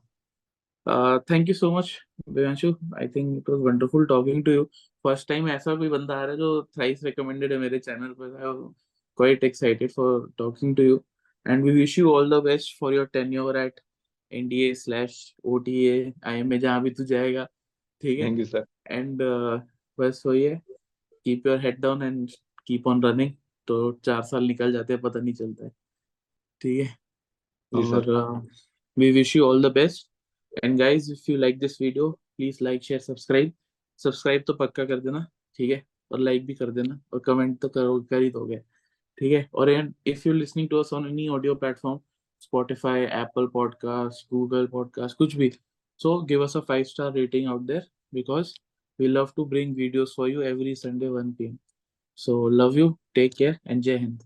Thank 1.31 1.49
you 1.49 1.55
so 1.55 1.71
much 1.77 1.91
Devanshu 2.29 2.75
I 3.01 3.09
think 3.09 3.37
it 3.39 3.51
was 3.51 3.61
wonderful 3.67 4.07
talking 4.07 4.45
to 4.45 4.53
you 4.53 4.65
first 5.05 5.29
time 5.29 5.49
ऐसा 5.49 5.75
कोई 5.77 5.89
बंदा 5.89 6.15
आ 6.15 6.23
रहा 6.23 6.31
है 6.31 6.37
जो 6.39 6.63
थ्राइस 6.75 7.05
रिकमेंडेड 7.05 7.53
है 7.53 7.59
मेरे 7.59 7.79
चैनल 7.79 8.13
पर। 8.21 8.37
I 8.37 8.49
am 8.51 8.63
quite 9.19 9.45
excited 9.45 9.91
for 9.93 10.31
talking 10.39 10.77
to 10.77 10.83
you 10.83 11.03
and 11.47 11.65
we 11.65 11.71
wish 11.73 11.99
you 11.99 12.11
all 12.13 12.31
the 12.31 12.43
best 12.45 12.79
for 12.81 12.95
your 12.95 13.07
tenure 13.13 13.57
at 13.59 13.81
NDA 14.33 14.73
slash 14.75 15.35
OTA 15.47 16.13
IMA 16.27 16.59
जहाँ 16.59 16.83
भी 16.83 16.91
तू 16.91 17.05
जाएगा। 17.07 17.47
ठीक 18.05 18.19
है? 18.19 18.25
थैंक 18.25 18.39
यू 18.39 18.45
सर 18.45 18.61
uh, 18.61 19.61
बस 19.99 20.23
वही 20.27 20.43
है. 20.43 20.61
Keep 21.27 21.47
your 21.47 21.59
head 21.59 21.81
down 21.83 22.03
and 22.03 22.35
keep 22.71 22.91
on 22.93 23.05
running. 23.05 23.31
तो 23.69 23.77
चार 24.05 24.23
साल 24.23 24.45
निकल 24.45 24.73
जाते 24.73 24.93
हैं 24.93 25.03
पता 25.03 25.21
नहीं 25.21 25.35
चलता 25.35 25.65
है. 25.65 25.71
ठीक 26.61 26.81
है? 26.81 26.97
और 27.73 28.43
we 28.97 29.13
wish 29.13 29.37
you 29.37 29.47
all 29.47 29.65
the 29.67 29.73
best. 29.77 30.11
And 30.65 30.79
guys 30.79 31.11
if 31.11 31.31
you 31.31 31.37
like 31.37 31.59
this 31.59 31.81
video 31.81 32.11
please 32.11 32.59
like 32.65 32.83
share 32.83 33.01
subscribe 33.01 33.53
subscribe 34.01 34.43
तो 34.47 34.53
पक्का 34.55 34.85
कर 34.85 35.01
देना 35.01 35.27
ठीक 35.59 35.71
है 35.71 35.83
और 36.13 36.19
लाइक 36.19 36.47
भी 36.47 36.55
कर 36.55 36.71
देना 36.71 37.01
और 37.13 37.21
कमेंट 37.27 37.59
तो 37.61 37.69
करो 37.69 38.01
कर 38.11 38.23
ही 38.23 38.31
दोगे 38.31 38.57
ठीक 39.19 39.33
है 39.33 39.49
और 39.55 39.71
and 39.71 39.93
if 40.07 40.29
you 40.29 40.35
listening 40.35 40.69
to 40.69 40.77
us 40.77 40.93
on 40.93 41.09
any 41.09 41.29
audio 41.29 41.55
platform 41.55 42.01
Spotify 42.43 43.03
Apple 43.03 43.47
podcast 43.55 44.27
Google 44.31 44.67
podcast 44.67 45.17
कुछ 45.19 45.35
भी 45.37 45.51
so 46.01 46.21
give 46.29 46.45
us 46.45 46.57
a 46.57 46.61
five 46.69 46.85
star 46.85 47.13
rating 47.13 47.49
out 47.49 47.63
there 47.63 47.87
because 48.15 48.55
we 48.99 49.09
love 49.09 49.35
to 49.37 49.47
bring 49.47 49.75
videos 49.75 50.15
for 50.15 50.29
you 50.29 50.43
every 50.43 50.75
Sunday 50.77 51.09
1 51.11 51.49
p.m. 51.49 51.59
So 52.15 52.41
love 52.63 52.77
you. 52.77 52.99
Take 53.15 53.37
care 53.39 53.61
and 53.67 53.83
Jai 53.83 53.99
Hind. 53.99 54.25